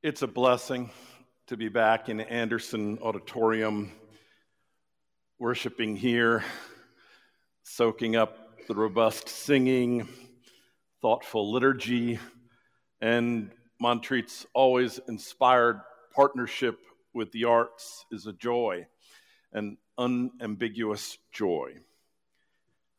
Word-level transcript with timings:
It's 0.00 0.22
a 0.22 0.28
blessing 0.28 0.90
to 1.48 1.56
be 1.56 1.68
back 1.68 2.08
in 2.08 2.20
Anderson 2.20 3.00
Auditorium, 3.02 3.90
worshiping 5.40 5.96
here, 5.96 6.44
soaking 7.64 8.14
up 8.14 8.60
the 8.68 8.76
robust 8.76 9.28
singing, 9.28 10.06
thoughtful 11.02 11.50
liturgy, 11.50 12.20
and 13.00 13.50
Montreat's 13.80 14.46
always 14.54 15.00
inspired 15.08 15.80
partnership 16.14 16.78
with 17.12 17.32
the 17.32 17.46
arts 17.46 18.04
is 18.12 18.28
a 18.28 18.32
joy, 18.32 18.86
an 19.52 19.78
unambiguous 19.98 21.18
joy. 21.32 21.72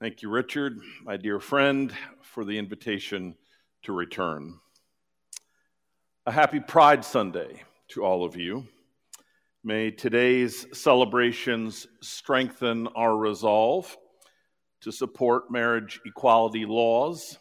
Thank 0.02 0.22
you, 0.22 0.30
Richard, 0.30 0.78
my 1.06 1.16
dear 1.16 1.40
friend, 1.40 1.94
for 2.24 2.44
the 2.44 2.58
invitation 2.58 3.38
to 3.84 3.94
return. 3.94 4.60
A 6.26 6.32
happy 6.34 6.60
Pride 6.60 7.06
Sunday 7.06 7.64
to 7.88 8.04
all 8.04 8.26
of 8.26 8.36
you. 8.36 8.68
May 9.64 9.90
today's 9.90 10.68
celebrations 10.78 11.88
strengthen 12.02 12.88
our 12.88 13.16
resolve 13.16 13.98
to 14.82 14.92
support 14.92 15.50
marriage 15.50 16.02
equality 16.06 16.66
laws 16.66 17.38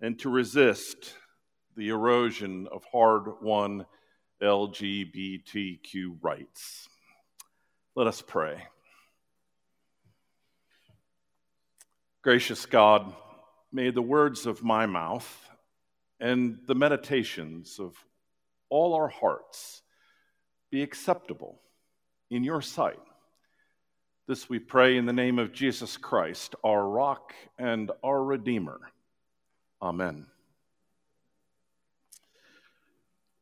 and 0.00 0.18
to 0.18 0.30
resist 0.30 1.14
the 1.76 1.90
erosion 1.90 2.66
of 2.72 2.82
hard 2.90 3.40
won 3.40 3.86
LGBTQ 4.42 6.18
rights. 6.20 6.88
Let 7.94 8.08
us 8.08 8.20
pray. 8.20 8.66
Gracious 12.22 12.66
God, 12.66 13.14
may 13.72 13.90
the 13.90 14.02
words 14.02 14.44
of 14.44 14.64
my 14.64 14.86
mouth 14.86 15.48
and 16.22 16.56
the 16.68 16.74
meditations 16.74 17.80
of 17.80 17.96
all 18.70 18.94
our 18.94 19.08
hearts 19.08 19.82
be 20.70 20.80
acceptable 20.80 21.60
in 22.30 22.44
your 22.44 22.62
sight. 22.62 23.00
This 24.28 24.48
we 24.48 24.60
pray 24.60 24.96
in 24.96 25.04
the 25.04 25.12
name 25.12 25.40
of 25.40 25.52
Jesus 25.52 25.96
Christ, 25.96 26.54
our 26.62 26.88
rock 26.88 27.34
and 27.58 27.90
our 28.04 28.22
Redeemer. 28.22 28.78
Amen. 29.82 30.26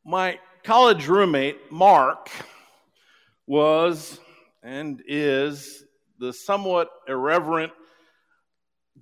My 0.03 0.39
college 0.63 1.07
roommate, 1.07 1.71
Mark, 1.71 2.31
was 3.45 4.19
and 4.63 5.03
is 5.05 5.83
the 6.17 6.33
somewhat 6.33 6.89
irreverent 7.07 7.73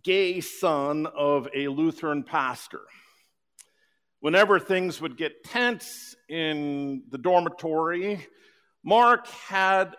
gay 0.03 0.41
son 0.41 1.05
of 1.05 1.47
a 1.55 1.69
Lutheran 1.69 2.23
pastor 2.23 2.81
whenever 4.19 4.59
things 4.59 5.01
would 5.01 5.17
get 5.17 5.43
tense 5.43 6.15
in 6.27 7.03
the 7.09 7.17
dormitory, 7.17 8.25
Mark 8.83 9.27
had 9.27 9.95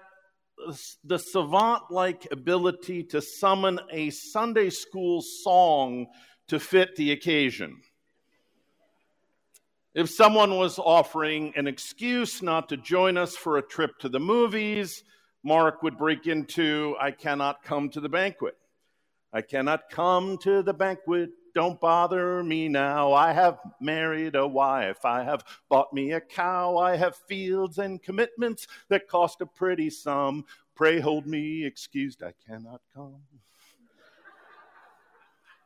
the 1.04 1.18
savant 1.18 1.84
like 1.90 2.28
ability 2.30 3.02
to 3.04 3.22
summon 3.22 3.80
a 3.91 4.10
Sunday 4.10 4.70
school 4.70 5.22
song 5.22 6.06
to 6.48 6.58
fit 6.58 6.96
the 6.96 7.12
occasion. 7.12 7.80
If 9.94 10.10
someone 10.10 10.56
was 10.56 10.78
offering 10.78 11.52
an 11.56 11.66
excuse 11.66 12.42
not 12.42 12.68
to 12.68 12.76
join 12.76 13.16
us 13.16 13.36
for 13.36 13.58
a 13.58 13.62
trip 13.62 13.98
to 14.00 14.08
the 14.08 14.20
movies, 14.20 15.02
Mark 15.42 15.82
would 15.82 15.98
break 15.98 16.26
into, 16.26 16.94
I 17.00 17.10
cannot 17.10 17.62
come 17.64 17.88
to 17.91 18.00
the 18.00 18.08
banquet. 18.08 18.54
I 19.32 19.42
cannot 19.42 19.91
come 19.91 20.38
to 20.38 20.62
the 20.62 20.74
banquet 20.74 21.30
don't 21.55 21.81
bother 21.81 22.43
me 22.43 22.69
now. 22.69 23.12
I 23.12 23.33
have 23.33 23.59
married 23.81 24.34
a 24.34 24.47
wife. 24.47 25.05
I 25.05 25.25
have 25.25 25.45
bought 25.69 25.93
me 25.93 26.12
a 26.12 26.20
cow. 26.20 26.77
I 26.77 26.97
have 26.97 27.17
fields 27.17 27.79
and 27.79 28.03
commitments 28.03 28.67
that 28.89 29.09
cost 29.09 29.41
a 29.41 29.47
pretty 29.47 29.91
sum. 29.91 30.45
Pray 30.75 31.01
hold 31.01 31.27
me 31.27 31.65
excused. 31.65 32.22
I 32.22 32.33
cannot 32.47 32.81
come. 32.94 33.16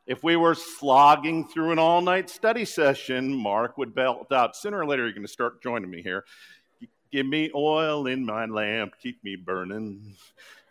If 0.07 0.23
we 0.23 0.37
were 0.37 0.55
slogging 0.55 1.49
through 1.49 1.73
an 1.73 1.79
all 1.79 2.03
night 2.03 2.29
study 2.29 2.67
session, 2.67 3.35
Mark 3.35 3.79
would 3.79 3.95
belt 3.95 4.31
out, 4.33 4.55
sooner 4.55 4.81
or 4.81 4.87
later, 4.87 5.05
you're 5.05 5.13
going 5.13 5.27
to 5.27 5.33
start 5.33 5.63
joining 5.63 5.91
me 5.91 6.03
here. 6.03 6.25
Give 7.11 7.25
me 7.25 7.51
oil 7.55 8.07
in 8.07 8.27
my 8.27 8.45
lamp, 8.45 8.95
keep 9.01 9.25
me 9.25 9.37
burning. 9.37 10.17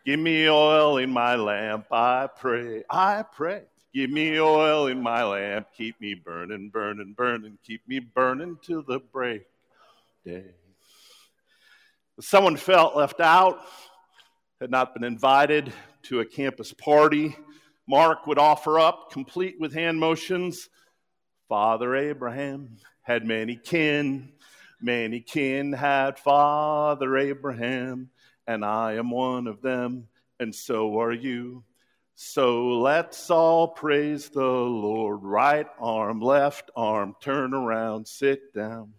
Give 0.06 0.20
me 0.20 0.48
oil 0.50 0.98
in 0.98 1.10
my 1.10 1.36
lamp, 1.36 1.88
I 1.92 2.28
pray, 2.28 2.84
I 2.90 3.24
pray. 3.24 3.64
Give 3.94 4.10
me 4.10 4.40
oil 4.40 4.88
in 4.88 5.00
my 5.00 5.24
lamp, 5.24 5.68
keep 5.78 6.02
me 6.02 6.16
burning, 6.16 6.70
burning, 6.70 7.14
burning, 7.14 7.60
keep 7.64 7.88
me 7.88 8.00
burning 8.00 8.58
till 8.64 8.82
the 8.82 8.98
break 8.98 9.44
day. 10.26 10.46
Someone 12.20 12.58
felt 12.58 12.96
left 12.96 13.20
out, 13.20 13.60
had 14.60 14.72
not 14.72 14.96
been 14.96 15.04
invited 15.04 15.72
to 16.04 16.22
a 16.22 16.26
campus 16.26 16.74
party. 16.74 17.36
Mark 17.88 18.26
would 18.26 18.40
offer 18.40 18.80
up, 18.80 19.12
complete 19.12 19.60
with 19.60 19.76
hand 19.76 20.00
motions. 20.00 20.70
Father 21.48 21.96
Abraham 21.96 22.78
had 23.04 23.28
many 23.28 23.56
kin, 23.56 24.32
many 24.82 25.20
kin 25.20 25.72
had 25.72 26.18
Father 26.18 27.16
Abraham, 27.16 28.10
and 28.48 28.66
I 28.66 28.94
am 28.94 29.12
one 29.12 29.46
of 29.46 29.62
them, 29.62 30.08
and 30.40 30.56
so 30.56 31.00
are 31.00 31.14
you. 31.14 31.64
So 32.26 32.78
let's 32.80 33.30
all 33.30 33.68
praise 33.68 34.30
the 34.30 34.42
Lord. 34.42 35.24
Right 35.24 35.68
arm, 35.78 36.22
left 36.22 36.72
arm, 36.74 37.16
turn 37.20 37.54
around, 37.54 38.08
sit 38.08 38.54
down. 38.54 38.94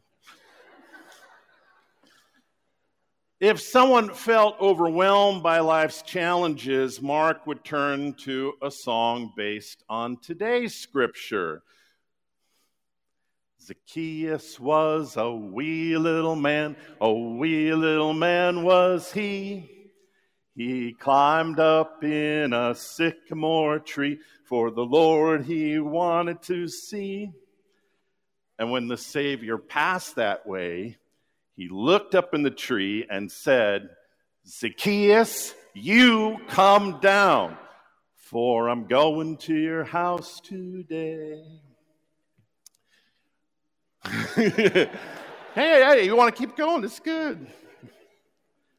If 3.41 3.61
someone 3.61 4.12
felt 4.12 4.61
overwhelmed 4.61 5.43
by 5.43 5.61
life's 5.61 6.03
challenges, 6.03 7.01
Mark 7.01 7.47
would 7.47 7.65
turn 7.65 8.12
to 8.25 8.53
a 8.62 8.71
song 8.71 9.33
based 9.35 9.83
on 9.89 10.19
today's 10.19 10.75
scripture. 10.75 11.62
Zacchaeus 13.61 14.61
was 14.61 15.17
a 15.17 15.33
wee 15.33 15.97
little 15.97 16.37
man, 16.37 16.77
a 17.01 17.11
wee 17.11 17.73
little 17.73 18.12
man 18.12 18.65
was 18.65 19.11
he. 19.12 19.74
He 20.55 20.93
climbed 20.93 21.59
up 21.59 22.05
in 22.05 22.53
a 22.53 22.75
sycamore 22.77 23.81
tree 23.81 24.21
for 24.45 24.71
the 24.71 24.85
Lord 24.85 25.45
he 25.45 25.81
wanted 25.81 26.43
to 26.43 26.69
see. 26.69 27.33
And 28.59 28.71
when 28.71 28.87
the 28.87 28.97
Savior 28.97 29.59
passed 29.59 30.15
that 30.15 30.47
way, 30.47 30.97
he 31.57 31.69
looked 31.69 32.15
up 32.15 32.35
in 32.35 32.43
the 32.43 32.51
tree 32.51 33.05
and 33.11 33.31
said, 33.31 33.91
Zacchaeus, 34.47 35.55
you 35.73 36.39
come 36.49 37.01
down, 37.01 37.57
for 38.15 38.69
I'm 38.69 38.87
going 38.87 39.39
to 39.39 39.57
your 39.57 39.83
house 39.83 40.41
today. 40.41 41.43
hey, 44.35 44.89
hey, 45.55 46.05
you 46.05 46.15
want 46.15 46.35
to 46.35 46.41
keep 46.41 46.57
going? 46.57 46.85
It's 46.85 47.01
good. 47.01 47.47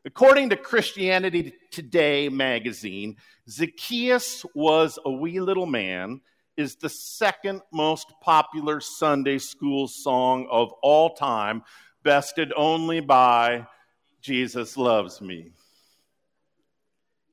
According 0.05 0.51
to 0.51 0.55
Christianity 0.55 1.55
Today 1.71 2.29
magazine, 2.29 3.17
Zacchaeus 3.49 4.45
was 4.53 4.99
a 5.03 5.11
wee 5.11 5.39
little 5.39 5.65
man 5.65 6.21
is 6.55 6.75
the 6.75 6.89
second 6.89 7.61
most 7.73 8.13
popular 8.21 8.79
Sunday 8.79 9.39
school 9.39 9.87
song 9.87 10.47
of 10.51 10.71
all 10.83 11.15
time, 11.15 11.63
bested 12.03 12.53
only 12.55 12.99
by 12.99 13.65
Jesus 14.21 14.77
Loves 14.77 15.21
Me. 15.21 15.51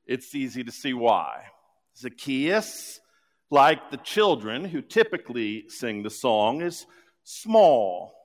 It's 0.07 0.33
easy 0.33 0.63
to 0.63 0.71
see 0.71 0.95
why. 0.95 1.43
Zacchaeus, 1.95 2.99
like 3.51 3.91
the 3.91 3.97
children 3.97 4.65
who 4.65 4.81
typically 4.81 5.69
sing 5.69 6.01
the 6.01 6.09
song, 6.09 6.61
is 6.61 6.87
small. 7.23 8.15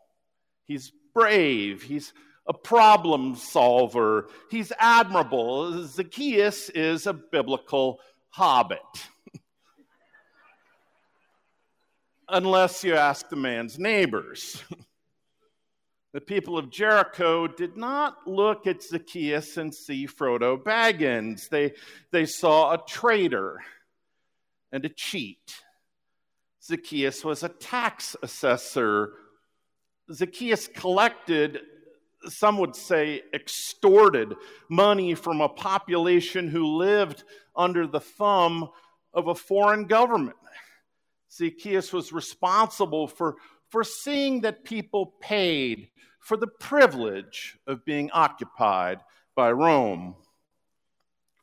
He's 0.65 0.91
brave. 1.13 1.83
He's 1.83 2.15
a 2.49 2.55
problem 2.55 3.37
solver. 3.37 4.29
He's 4.51 4.73
admirable. 4.79 5.87
Zacchaeus 5.87 6.71
is 6.71 7.07
a 7.07 7.13
biblical 7.13 8.01
hobbit. 8.31 8.79
Unless 12.29 12.85
you 12.85 12.95
ask 12.95 13.29
the 13.29 13.37
man's 13.37 13.79
neighbors. 13.79 14.63
the 16.15 16.23
people 16.23 16.57
of 16.57 16.71
Jericho 16.71 17.47
did 17.47 17.77
not 17.77 18.27
look 18.27 18.67
at 18.67 18.83
Zacchaeus 18.83 19.59
and 19.59 19.75
see 19.75 20.07
Frodo 20.07 20.57
Baggins. 20.57 21.51
They, 21.51 21.75
they 22.13 22.25
saw 22.25 22.73
a 22.73 22.83
traitor 22.87 23.59
and 24.73 24.87
a 24.87 24.89
cheat. 24.89 25.55
Zacchaeus 26.63 27.25
was 27.25 27.43
a 27.43 27.49
tax 27.51 28.17
assessor. 28.23 29.13
Zacchaeus 30.11 30.67
collected 30.69 31.61
some 32.27 32.59
would 32.59 32.75
say, 32.75 33.23
extorted 33.33 34.35
money 34.69 35.15
from 35.15 35.41
a 35.41 35.49
population 35.49 36.49
who 36.49 36.77
lived 36.77 37.25
under 37.55 37.87
the 37.87 38.01
thumb 38.01 38.69
of 39.15 39.29
a 39.29 39.35
foreign 39.35 39.87
government. 39.87 40.37
Zacchaeus 41.31 41.93
was 41.93 42.13
responsible 42.13 43.07
for 43.07 43.37
for 43.69 43.85
seeing 43.85 44.41
that 44.43 44.65
people 44.65 45.15
paid 45.21 45.89
for 46.21 46.37
the 46.37 46.47
privilege 46.47 47.59
of 47.67 47.85
being 47.85 48.11
occupied 48.13 49.01
by 49.35 49.53
Rome. 49.53 50.17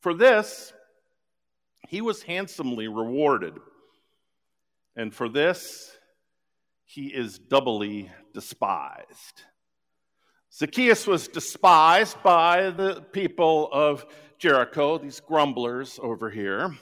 For 0.02 0.14
this, 0.14 0.74
he 1.88 2.02
was 2.02 2.24
handsomely 2.24 2.88
rewarded. 2.88 3.54
And 4.96 5.14
for 5.14 5.30
this, 5.30 5.98
he 6.84 7.08
is 7.08 7.38
doubly 7.38 8.12
despised. 8.34 9.44
Zacchaeus 10.58 11.06
was 11.06 11.28
despised 11.28 12.16
by 12.24 12.70
the 12.70 13.02
people 13.12 13.68
of 13.74 14.06
Jericho, 14.40 14.98
these 14.98 15.20
grumblers 15.20 16.00
over 16.02 16.30
here. 16.30 16.74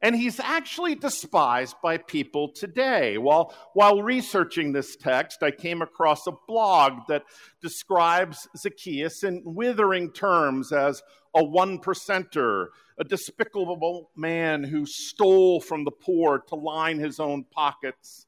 And 0.00 0.16
he's 0.16 0.40
actually 0.40 0.94
despised 0.94 1.76
by 1.82 1.98
people 1.98 2.50
today. 2.50 3.18
While, 3.18 3.54
while 3.74 4.02
researching 4.02 4.72
this 4.72 4.96
text, 4.96 5.42
I 5.42 5.50
came 5.50 5.82
across 5.82 6.26
a 6.26 6.32
blog 6.48 6.94
that 7.08 7.24
describes 7.60 8.48
Zacchaeus 8.56 9.22
in 9.22 9.42
withering 9.44 10.10
terms 10.10 10.72
as 10.72 11.02
a 11.36 11.44
one 11.44 11.78
percenter, 11.78 12.68
a 12.98 13.04
despicable 13.04 14.10
man 14.16 14.64
who 14.64 14.86
stole 14.86 15.60
from 15.60 15.84
the 15.84 15.90
poor 15.90 16.38
to 16.48 16.54
line 16.54 16.98
his 16.98 17.20
own 17.20 17.44
pockets. 17.44 18.26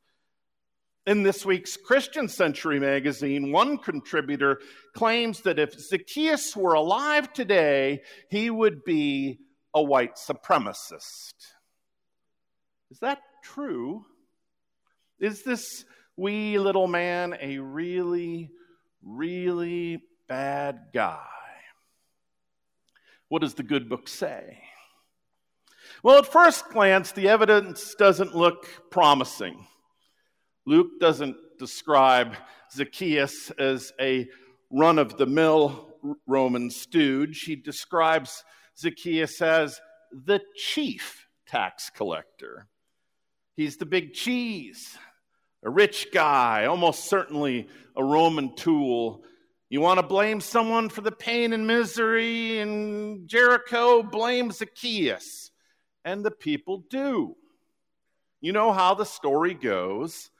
In 1.06 1.22
this 1.22 1.44
week's 1.44 1.76
Christian 1.76 2.28
Century 2.28 2.80
magazine, 2.80 3.52
one 3.52 3.76
contributor 3.76 4.60
claims 4.94 5.42
that 5.42 5.58
if 5.58 5.78
Zacchaeus 5.78 6.56
were 6.56 6.72
alive 6.72 7.30
today, 7.34 8.00
he 8.30 8.48
would 8.48 8.84
be 8.84 9.38
a 9.74 9.82
white 9.82 10.16
supremacist. 10.16 11.34
Is 12.90 12.98
that 13.00 13.20
true? 13.42 14.06
Is 15.20 15.42
this 15.42 15.84
wee 16.16 16.58
little 16.58 16.86
man 16.86 17.36
a 17.38 17.58
really, 17.58 18.50
really 19.02 20.02
bad 20.26 20.86
guy? 20.94 21.20
What 23.28 23.42
does 23.42 23.54
the 23.54 23.62
good 23.62 23.90
book 23.90 24.08
say? 24.08 24.62
Well, 26.02 26.18
at 26.18 26.32
first 26.32 26.70
glance, 26.70 27.12
the 27.12 27.28
evidence 27.28 27.94
doesn't 27.94 28.34
look 28.34 28.90
promising. 28.90 29.66
Luke 30.66 30.98
doesn't 30.98 31.36
describe 31.58 32.36
Zacchaeus 32.72 33.50
as 33.52 33.92
a 34.00 34.28
run 34.70 34.98
of 34.98 35.16
the 35.16 35.26
mill 35.26 35.90
Roman 36.26 36.70
stooge. 36.70 37.40
He 37.40 37.56
describes 37.56 38.44
Zacchaeus 38.78 39.40
as 39.40 39.80
the 40.12 40.40
chief 40.56 41.26
tax 41.46 41.90
collector. 41.90 42.66
He's 43.56 43.76
the 43.76 43.86
big 43.86 44.14
cheese, 44.14 44.96
a 45.62 45.70
rich 45.70 46.08
guy, 46.12 46.66
almost 46.66 47.04
certainly 47.04 47.68
a 47.96 48.02
Roman 48.02 48.56
tool. 48.56 49.22
You 49.68 49.80
want 49.80 49.98
to 49.98 50.06
blame 50.06 50.40
someone 50.40 50.88
for 50.88 51.00
the 51.00 51.12
pain 51.12 51.52
and 51.52 51.66
misery 51.66 52.58
in 52.58 53.26
Jericho? 53.26 54.02
Blame 54.02 54.50
Zacchaeus. 54.50 55.50
And 56.04 56.24
the 56.24 56.30
people 56.30 56.84
do. 56.90 57.36
You 58.40 58.52
know 58.52 58.72
how 58.72 58.94
the 58.94 59.04
story 59.04 59.54
goes. 59.54 60.30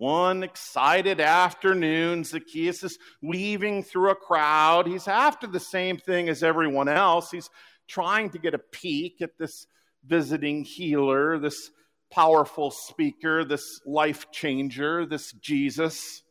One 0.00 0.42
excited 0.42 1.20
afternoon, 1.20 2.24
Zacchaeus 2.24 2.82
is 2.82 2.98
weaving 3.20 3.82
through 3.82 4.12
a 4.12 4.14
crowd. 4.14 4.86
He's 4.86 5.06
after 5.06 5.46
the 5.46 5.60
same 5.60 5.98
thing 5.98 6.30
as 6.30 6.42
everyone 6.42 6.88
else. 6.88 7.30
He's 7.30 7.50
trying 7.86 8.30
to 8.30 8.38
get 8.38 8.54
a 8.54 8.58
peek 8.58 9.20
at 9.20 9.36
this 9.36 9.66
visiting 10.06 10.64
healer, 10.64 11.38
this 11.38 11.70
powerful 12.10 12.70
speaker, 12.70 13.44
this 13.44 13.82
life 13.84 14.30
changer, 14.32 15.04
this 15.04 15.32
Jesus. 15.32 16.22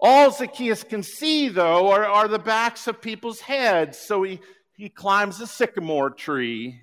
All 0.00 0.30
Zacchaeus 0.30 0.84
can 0.84 1.02
see, 1.02 1.50
though, 1.50 1.90
are, 1.90 2.06
are 2.06 2.28
the 2.28 2.38
backs 2.38 2.86
of 2.86 3.02
people's 3.02 3.40
heads. 3.40 3.98
So 3.98 4.22
he, 4.22 4.40
he 4.72 4.88
climbs 4.88 5.38
a 5.42 5.46
sycamore 5.46 6.08
tree. 6.08 6.80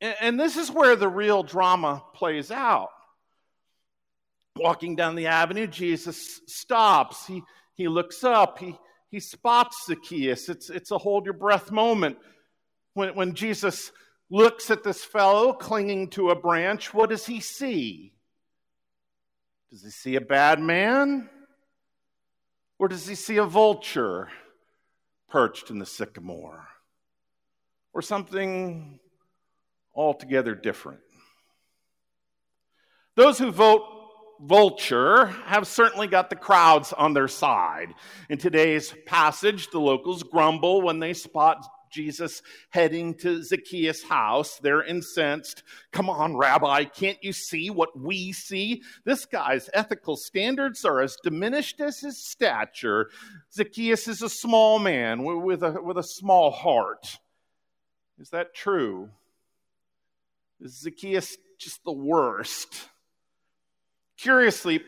And, 0.00 0.16
and 0.20 0.40
this 0.40 0.56
is 0.56 0.68
where 0.68 0.96
the 0.96 1.08
real 1.08 1.44
drama 1.44 2.02
plays 2.12 2.50
out. 2.50 2.88
Walking 4.58 4.96
down 4.96 5.14
the 5.14 5.26
avenue, 5.26 5.66
Jesus 5.66 6.40
stops. 6.46 7.26
He, 7.26 7.42
he 7.74 7.88
looks 7.88 8.24
up. 8.24 8.58
He, 8.58 8.76
he 9.10 9.20
spots 9.20 9.86
Zacchaeus. 9.86 10.48
It's, 10.48 10.68
it's 10.70 10.90
a 10.90 10.98
hold 10.98 11.24
your 11.24 11.34
breath 11.34 11.70
moment. 11.70 12.18
When, 12.94 13.14
when 13.14 13.34
Jesus 13.34 13.92
looks 14.30 14.70
at 14.70 14.82
this 14.82 15.04
fellow 15.04 15.52
clinging 15.52 16.10
to 16.10 16.30
a 16.30 16.34
branch, 16.34 16.92
what 16.92 17.10
does 17.10 17.24
he 17.24 17.40
see? 17.40 18.12
Does 19.70 19.82
he 19.82 19.90
see 19.90 20.16
a 20.16 20.20
bad 20.20 20.60
man? 20.60 21.28
Or 22.78 22.88
does 22.88 23.06
he 23.06 23.14
see 23.14 23.36
a 23.36 23.44
vulture 23.44 24.28
perched 25.28 25.70
in 25.70 25.78
the 25.78 25.86
sycamore? 25.86 26.66
Or 27.92 28.02
something 28.02 28.98
altogether 29.94 30.54
different? 30.54 31.00
Those 33.14 33.38
who 33.38 33.50
vote 33.50 33.82
vulture 34.40 35.26
have 35.46 35.66
certainly 35.66 36.06
got 36.06 36.30
the 36.30 36.36
crowds 36.36 36.92
on 36.92 37.14
their 37.14 37.28
side. 37.28 37.94
In 38.28 38.38
today's 38.38 38.94
passage, 39.06 39.70
the 39.70 39.80
locals 39.80 40.22
grumble 40.22 40.82
when 40.82 41.00
they 41.00 41.14
spot 41.14 41.66
Jesus 41.90 42.42
heading 42.70 43.14
to 43.14 43.42
Zacchaeus' 43.42 44.02
house. 44.02 44.58
They're 44.58 44.82
incensed. 44.82 45.62
Come 45.92 46.10
on, 46.10 46.36
Rabbi, 46.36 46.84
can't 46.84 47.22
you 47.22 47.32
see 47.32 47.70
what 47.70 47.98
we 47.98 48.32
see? 48.32 48.82
This 49.04 49.24
guy's 49.24 49.70
ethical 49.72 50.16
standards 50.16 50.84
are 50.84 51.00
as 51.00 51.16
diminished 51.22 51.80
as 51.80 52.00
his 52.00 52.22
stature. 52.22 53.10
Zacchaeus 53.52 54.08
is 54.08 54.22
a 54.22 54.28
small 54.28 54.78
man 54.78 55.24
with 55.42 55.62
a, 55.62 55.80
with 55.82 55.98
a 55.98 56.02
small 56.02 56.50
heart. 56.50 57.18
Is 58.18 58.30
that 58.30 58.54
true? 58.54 59.10
Is 60.60 60.80
Zacchaeus 60.80 61.36
just 61.58 61.84
the 61.84 61.92
worst? 61.92 62.88
Curiously, 64.18 64.82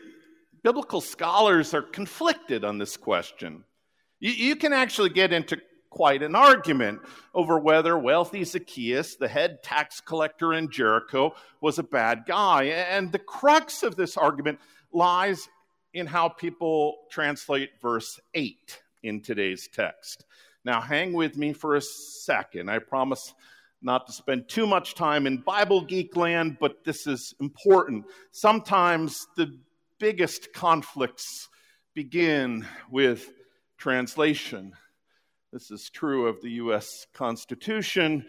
biblical 0.63 1.01
scholars 1.01 1.73
are 1.73 1.81
conflicted 1.81 2.63
on 2.63 2.77
this 2.77 2.97
question. 2.97 3.63
You, 4.19 4.31
you 4.31 4.55
can 4.55 4.73
actually 4.73 5.09
get 5.09 5.31
into 5.33 5.57
quite 5.89 6.23
an 6.23 6.35
argument 6.35 6.99
over 7.33 7.59
whether 7.59 7.97
wealthy 7.97 8.43
Zacchaeus, 8.43 9.15
the 9.15 9.27
head 9.27 9.63
tax 9.63 10.01
collector 10.01 10.53
in 10.53 10.69
Jericho, 10.69 11.33
was 11.61 11.79
a 11.79 11.83
bad 11.83 12.23
guy. 12.27 12.63
And 12.63 13.11
the 13.11 13.19
crux 13.19 13.83
of 13.83 13.95
this 13.95 14.17
argument 14.17 14.59
lies 14.93 15.47
in 15.93 16.07
how 16.07 16.29
people 16.29 16.97
translate 17.09 17.69
verse 17.81 18.19
8 18.33 18.81
in 19.03 19.21
today's 19.21 19.67
text. 19.67 20.25
Now, 20.63 20.79
hang 20.79 21.13
with 21.13 21.37
me 21.37 21.53
for 21.53 21.75
a 21.75 21.81
second. 21.81 22.69
I 22.69 22.79
promise 22.79 23.33
not 23.81 24.05
to 24.07 24.13
spend 24.13 24.47
too 24.47 24.67
much 24.67 24.95
time 24.95 25.25
in 25.25 25.37
Bible 25.37 25.81
geek 25.81 26.15
land, 26.15 26.57
but 26.59 26.83
this 26.83 27.07
is 27.07 27.33
important. 27.39 28.05
Sometimes 28.31 29.27
the 29.35 29.57
biggest 29.99 30.53
conflicts 30.53 31.49
begin 31.93 32.65
with 32.89 33.31
translation. 33.77 34.73
This 35.51 35.71
is 35.71 35.89
true 35.89 36.27
of 36.27 36.41
the 36.41 36.51
U.S. 36.51 37.07
Constitution. 37.13 38.25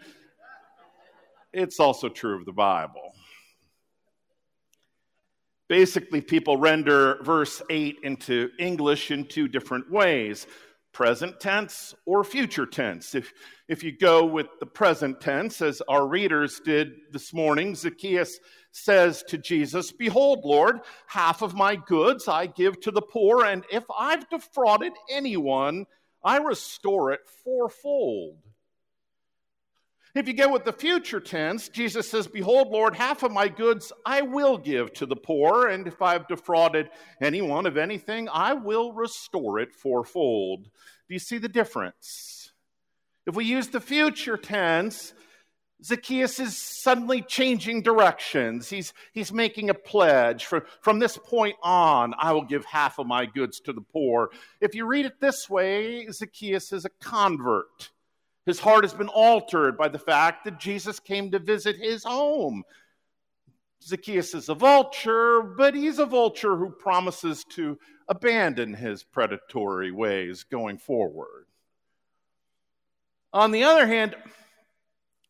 It's 1.53 1.79
also 1.79 2.09
true 2.09 2.37
of 2.37 2.45
the 2.45 2.51
Bible. 2.51 3.13
Basically, 5.69 6.19
people 6.19 6.57
render 6.57 7.19
verse 7.23 7.61
8 7.69 7.99
into 8.03 8.49
English 8.59 9.11
in 9.11 9.25
two 9.25 9.47
different 9.47 9.89
ways 9.89 10.47
present 10.93 11.39
tense 11.39 11.93
or 12.05 12.23
future 12.23 12.65
tense. 12.65 13.15
If, 13.15 13.33
if 13.67 13.83
you 13.83 13.91
go 13.91 14.25
with 14.25 14.47
the 14.59 14.65
present 14.65 15.19
tense, 15.19 15.61
as 15.61 15.81
our 15.89 16.07
readers 16.07 16.61
did 16.63 16.93
this 17.11 17.33
morning, 17.33 17.75
Zacchaeus 17.75 18.39
says 18.71 19.23
to 19.23 19.37
Jesus, 19.37 19.91
Behold, 19.91 20.45
Lord, 20.45 20.81
half 21.07 21.41
of 21.41 21.55
my 21.55 21.75
goods 21.75 22.27
I 22.27 22.45
give 22.45 22.79
to 22.81 22.91
the 22.91 23.01
poor, 23.01 23.43
and 23.45 23.65
if 23.71 23.83
I've 23.97 24.29
defrauded 24.29 24.93
anyone, 25.09 25.85
I 26.23 26.37
restore 26.37 27.11
it 27.11 27.21
fourfold. 27.43 28.37
If 30.15 30.27
you 30.27 30.35
go 30.35 30.51
with 30.51 30.63
the 30.63 30.71
future 30.71 31.19
tense, 31.19 31.69
Jesus 31.69 32.07
says, 32.07 32.27
Behold, 32.27 32.67
Lord, 32.67 32.95
half 32.95 33.23
of 33.23 33.31
my 33.31 33.47
goods 33.47 33.91
I 34.05 34.21
will 34.21 34.59
give 34.59 34.93
to 34.93 35.07
the 35.07 35.15
poor, 35.15 35.67
and 35.67 35.87
if 35.87 36.03
I've 36.03 36.27
defrauded 36.27 36.89
anyone 37.19 37.65
of 37.65 37.77
anything, 37.77 38.29
I 38.31 38.53
will 38.53 38.93
restore 38.93 39.57
it 39.57 39.73
fourfold. 39.73 40.65
Do 40.65 41.13
you 41.15 41.19
see 41.19 41.39
the 41.39 41.49
difference? 41.49 42.51
If 43.25 43.35
we 43.35 43.45
use 43.45 43.69
the 43.69 43.79
future 43.79 44.37
tense, 44.37 45.15
Zacchaeus 45.83 46.39
is 46.39 46.57
suddenly 46.57 47.23
changing 47.23 47.81
directions. 47.81 48.69
He's, 48.69 48.93
he's 49.13 49.33
making 49.33 49.71
a 49.71 49.73
pledge. 49.73 50.45
For, 50.45 50.67
from 50.81 50.99
this 50.99 51.17
point 51.17 51.55
on, 51.63 52.13
I 52.19 52.33
will 52.33 52.45
give 52.45 52.65
half 52.65 52.99
of 52.99 53.07
my 53.07 53.25
goods 53.25 53.59
to 53.61 53.73
the 53.73 53.81
poor. 53.81 54.29
If 54.61 54.75
you 54.75 54.85
read 54.85 55.07
it 55.07 55.19
this 55.19 55.49
way, 55.49 56.05
Zacchaeus 56.11 56.71
is 56.71 56.85
a 56.85 56.89
convert. 57.01 57.89
His 58.45 58.59
heart 58.59 58.83
has 58.83 58.93
been 58.93 59.07
altered 59.07 59.77
by 59.77 59.87
the 59.87 59.99
fact 59.99 60.43
that 60.45 60.59
Jesus 60.59 60.99
came 60.99 61.31
to 61.31 61.39
visit 61.39 61.77
his 61.77 62.03
home. 62.03 62.63
Zacchaeus 63.81 64.33
is 64.33 64.49
a 64.49 64.55
vulture, 64.55 65.41
but 65.41 65.75
he's 65.75 65.99
a 65.99 66.05
vulture 66.05 66.55
who 66.55 66.69
promises 66.69 67.43
to 67.51 67.77
abandon 68.07 68.73
his 68.73 69.03
predatory 69.03 69.91
ways 69.91 70.43
going 70.43 70.77
forward. 70.77 71.45
On 73.31 73.51
the 73.51 73.63
other 73.63 73.87
hand, 73.87 74.15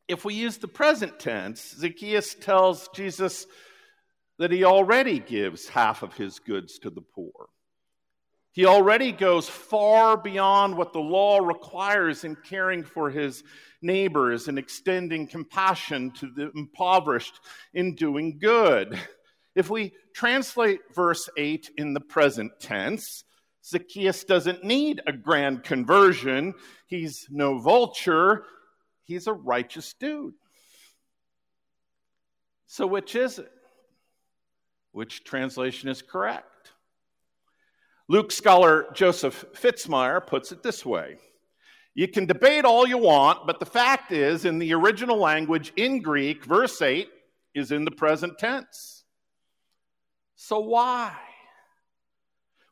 if 0.08 0.26
we 0.26 0.34
use 0.34 0.58
the 0.58 0.68
present 0.68 1.20
tense, 1.20 1.76
Zacchaeus 1.78 2.36
tells 2.36 2.90
Jesus 2.90 3.48
that 4.40 4.52
he 4.52 4.64
already 4.64 5.20
gives 5.20 5.68
half 5.68 6.04
of 6.04 6.16
his 6.16 6.40
goods 6.40 6.80
to 6.80 6.90
the 6.90 7.02
poor. 7.02 7.48
He 8.54 8.68
already 8.68 9.12
goes 9.12 9.50
far 9.50 10.16
beyond 10.16 10.78
what 10.78 10.94
the 10.94 11.00
law 11.00 11.40
requires 11.40 12.24
in 12.24 12.36
caring 12.36 12.84
for 12.84 13.10
his 13.10 13.44
neighbors 13.82 14.48
and 14.48 14.60
extending 14.60 15.26
compassion 15.26 16.12
to 16.12 16.28
the 16.28 16.52
impoverished 16.56 17.40
in 17.74 17.96
doing 17.96 18.38
good. 18.38 19.00
If 19.56 19.72
we 19.72 19.94
translate 20.14 20.82
verse 20.94 21.28
8 21.36 21.72
in 21.78 21.96
the 21.96 22.00
present 22.00 22.52
tense, 22.60 23.24
Zacchaeus 23.66 24.24
doesn't 24.24 24.64
need 24.64 25.02
a 25.08 25.14
grand 25.14 25.64
conversion. 25.64 26.54
He's 26.86 27.28
no 27.32 27.58
vulture, 27.58 28.46
he's 29.04 29.26
a 29.26 29.34
righteous 29.34 29.96
dude. 30.00 30.36
So, 32.68 32.86
which 32.86 33.16
is 33.16 33.40
it? 33.40 33.52
Which 34.92 35.24
translation 35.24 35.90
is 35.90 36.04
correct? 36.04 36.53
Luke 38.10 38.32
scholar 38.32 38.88
Joseph 38.94 39.46
Fitzmyer 39.54 40.26
puts 40.26 40.52
it 40.52 40.62
this 40.62 40.86
way 40.86 41.18
You 41.96 42.08
can 42.08 42.26
debate 42.26 42.66
all 42.66 42.88
you 42.88 42.98
want, 42.98 43.48
but 43.48 43.60
the 43.60 43.66
fact 43.66 44.12
is, 44.12 44.46
in 44.46 44.60
the 44.60 44.74
original 44.74 45.18
language, 45.18 45.72
in 45.78 46.02
Greek, 46.02 46.44
verse 46.46 46.82
8 46.82 47.10
is 47.56 47.72
in 47.72 47.86
the 47.86 47.92
present 47.92 48.38
tense. 48.38 49.04
So 50.36 50.60
why? 50.60 51.16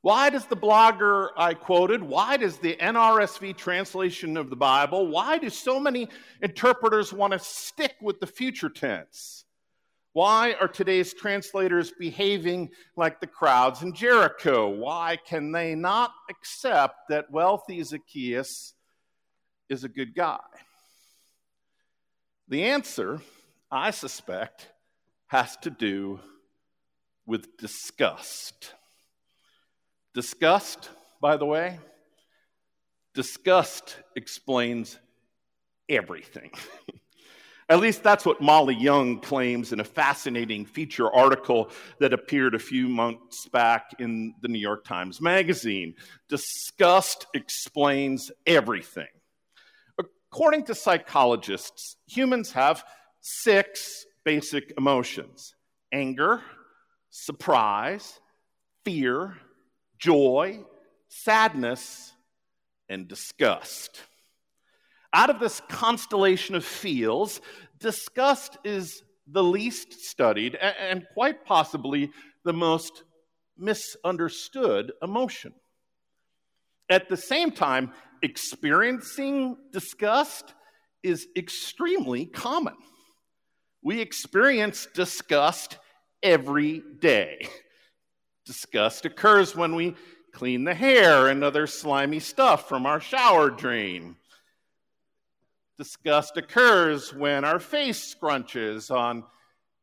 Why 0.01 0.31
does 0.31 0.47
the 0.47 0.57
blogger 0.57 1.29
I 1.37 1.53
quoted, 1.53 2.01
why 2.01 2.35
does 2.37 2.57
the 2.57 2.75
NRSV 2.75 3.55
translation 3.55 4.35
of 4.35 4.49
the 4.49 4.55
Bible, 4.55 5.07
why 5.07 5.37
do 5.37 5.49
so 5.49 5.79
many 5.79 6.09
interpreters 6.41 7.13
want 7.13 7.33
to 7.33 7.39
stick 7.39 7.93
with 8.01 8.19
the 8.19 8.25
future 8.25 8.69
tense? 8.69 9.45
Why 10.13 10.53
are 10.59 10.67
today's 10.67 11.13
translators 11.13 11.93
behaving 11.97 12.71
like 12.97 13.21
the 13.21 13.27
crowds 13.27 13.81
in 13.81 13.93
Jericho? 13.93 14.67
Why 14.69 15.17
can 15.25 15.53
they 15.53 15.73
not 15.73 16.11
accept 16.29 17.07
that 17.09 17.31
wealthy 17.31 17.81
Zacchaeus 17.81 18.73
is 19.69 19.85
a 19.85 19.89
good 19.89 20.13
guy? 20.13 20.39
The 22.49 22.65
answer, 22.65 23.21
I 23.71 23.91
suspect, 23.91 24.67
has 25.27 25.55
to 25.57 25.69
do 25.69 26.19
with 27.25 27.55
disgust. 27.55 28.73
Disgust, 30.13 30.89
by 31.21 31.37
the 31.37 31.45
way, 31.45 31.79
disgust 33.13 33.95
explains 34.17 34.99
everything. 35.87 36.51
At 37.71 37.79
least 37.79 38.03
that's 38.03 38.25
what 38.25 38.41
Molly 38.41 38.75
Young 38.75 39.21
claims 39.21 39.71
in 39.71 39.79
a 39.79 39.85
fascinating 39.85 40.65
feature 40.65 41.09
article 41.09 41.69
that 41.99 42.11
appeared 42.11 42.53
a 42.53 42.59
few 42.59 42.89
months 42.89 43.47
back 43.47 43.91
in 43.97 44.35
the 44.41 44.49
New 44.49 44.59
York 44.59 44.83
Times 44.83 45.21
Magazine. 45.21 45.95
Disgust 46.27 47.27
explains 47.33 48.29
everything. 48.45 49.07
According 49.97 50.65
to 50.65 50.75
psychologists, 50.75 51.95
humans 52.07 52.51
have 52.51 52.83
six 53.21 54.05
basic 54.25 54.73
emotions 54.77 55.55
anger, 55.93 56.41
surprise, 57.09 58.19
fear, 58.83 59.37
joy, 59.97 60.59
sadness, 61.07 62.11
and 62.89 63.07
disgust. 63.07 64.01
Out 65.13 65.29
of 65.29 65.39
this 65.39 65.61
constellation 65.67 66.55
of 66.55 66.63
feels, 66.63 67.41
disgust 67.79 68.57
is 68.63 69.03
the 69.27 69.43
least 69.43 70.05
studied 70.05 70.55
and 70.55 71.05
quite 71.13 71.45
possibly 71.45 72.11
the 72.43 72.53
most 72.53 73.03
misunderstood 73.57 74.91
emotion. 75.01 75.53
At 76.89 77.09
the 77.09 77.17
same 77.17 77.51
time, 77.51 77.93
experiencing 78.21 79.57
disgust 79.71 80.53
is 81.03 81.27
extremely 81.35 82.25
common. 82.25 82.75
We 83.83 83.99
experience 83.99 84.87
disgust 84.93 85.77
every 86.21 86.83
day. 86.99 87.47
Disgust 88.45 89.05
occurs 89.05 89.55
when 89.55 89.75
we 89.75 89.95
clean 90.33 90.63
the 90.63 90.73
hair 90.73 91.27
and 91.27 91.43
other 91.43 91.67
slimy 91.67 92.19
stuff 92.19 92.67
from 92.67 92.85
our 92.85 92.99
shower 92.99 93.49
drain. 93.49 94.15
Disgust 95.77 96.37
occurs 96.37 97.13
when 97.13 97.43
our 97.43 97.59
face 97.59 98.15
scrunches 98.15 98.95
on 98.95 99.23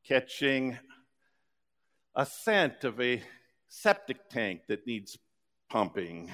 catching 0.06 0.78
a 2.14 2.24
scent 2.24 2.84
of 2.84 3.00
a 3.00 3.22
septic 3.68 4.28
tank 4.28 4.62
that 4.68 4.86
needs 4.86 5.18
pumping. 5.68 6.30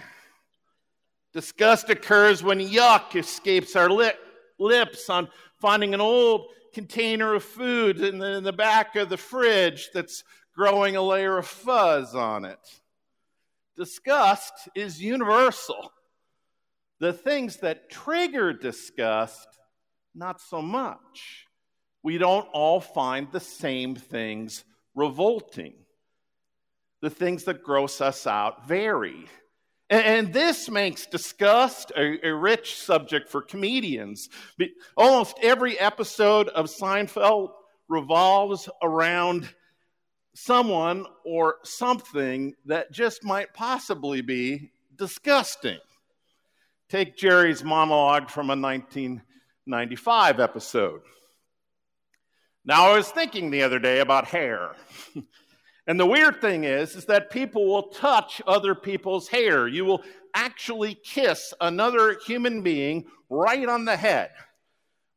Disgust 1.33 1.91
occurs 1.91 2.43
when 2.43 2.59
yuck 2.59 3.17
escapes 3.17 3.75
our 3.75 3.89
lip, 3.89 4.17
lips 4.59 5.09
on 5.09 5.29
finding 5.61 5.95
an 5.95 6.01
old 6.01 6.47
container 6.73 7.35
of 7.35 7.43
food 7.43 8.01
in 8.01 8.19
the, 8.19 8.37
in 8.37 8.45
the 8.45 8.53
back 8.53 8.97
of 8.97 9.09
the 9.09 9.17
fridge 9.17 9.91
that's 9.95 10.25
growing 10.55 10.97
a 10.97 11.03
layer 11.03 11.39
of 11.39 11.47
fuzz 11.47 12.15
on 12.15 12.45
it. 12.45 12.59
Disgust 13.77 14.53
is 14.75 15.01
universal. 15.01 15.91
The 17.01 17.13
things 17.13 17.59
that 17.59 17.91
trigger 17.91 18.53
disgust, 18.53 19.49
not 20.15 20.41
so 20.41 20.63
much. 20.63 21.47
We 22.03 22.19
don't 22.19 22.47
all 22.53 22.81
find 22.81 23.29
the 23.33 23.41
same 23.41 23.95
things 23.95 24.65
revolting. 24.95 25.75
The 27.01 27.11
things 27.11 27.45
that 27.45 27.63
gross 27.63 28.01
us 28.01 28.27
out 28.27 28.69
vary. 28.69 29.27
And, 29.91 30.33
this 30.33 30.71
makes 30.71 31.07
disgust 31.07 31.93
a, 31.97 32.27
a, 32.27 32.35
rich 32.35 32.77
subject 32.77 33.29
for 33.29 33.43
comedians. 33.43 34.29
Almost 34.97 35.37
every 35.43 35.79
episode 35.79 36.49
of 36.49 36.67
Seinfeld 36.67 37.51
revolves 37.89 38.69
around 38.83 39.49
someone 40.35 41.07
or 41.25 41.57
something 41.65 42.55
that 42.65 42.93
just 42.93 43.25
might 43.25 43.53
possibly 43.53 44.23
be 44.23 44.73
disgusting. 44.97 45.79
Take 46.95 47.17
Jerry's 47.17 47.65
monologue 47.65 48.31
from 48.31 48.51
a 48.51 48.55
1995 48.57 50.39
episode. 50.39 51.01
Now, 52.65 52.93
I 52.93 52.97
was 52.97 53.11
thinking 53.11 53.51
the 53.51 53.65
other 53.65 53.81
day 53.81 53.99
about 53.99 54.27
hair. 54.27 54.77
and 55.89 55.99
the 55.99 56.07
weird 56.07 56.41
thing 56.41 56.63
is, 56.63 56.95
is 56.95 57.07
that 57.07 57.33
people 57.33 57.67
will 57.67 57.89
touch 57.89 58.41
other 58.47 58.77
people's 58.77 59.27
hair. 59.27 59.67
You 59.67 59.85
will 59.85 60.05
actually 60.35 60.95
kiss 60.95 61.53
another 61.61 62.17
human 62.25 62.63
being 62.63 63.07
right 63.29 63.69
on 63.69 63.87
the 63.87 63.97
head. 63.97 64.31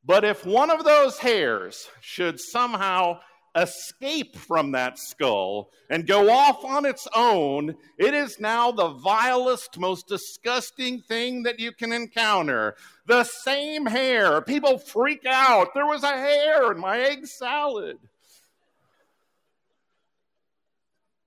But 0.03 0.25
if 0.25 0.47
one 0.47 0.71
of 0.71 0.83
those 0.83 1.19
hairs 1.19 1.87
should 2.01 2.39
somehow 2.39 3.19
escape 3.57 4.37
from 4.37 4.71
that 4.71 4.99
skull 4.99 5.71
and 5.89 6.07
go 6.07 6.29
off 6.29 6.63
on 6.63 6.85
its 6.85 7.07
own, 7.15 7.75
it 7.97 8.13
is 8.13 8.39
now 8.39 8.71
the 8.71 8.89
vilest, 8.89 9.77
most 9.77 10.07
disgusting 10.07 11.01
thing 11.01 11.43
that 11.43 11.59
you 11.59 11.71
can 11.71 11.91
encounter. 11.91 12.75
The 13.07 13.23
same 13.23 13.85
hair. 13.85 14.41
People 14.41 14.77
freak 14.77 15.25
out. 15.25 15.73
There 15.73 15.85
was 15.85 16.03
a 16.03 16.17
hair 16.17 16.71
in 16.71 16.79
my 16.79 16.99
egg 16.99 17.25
salad. 17.25 17.97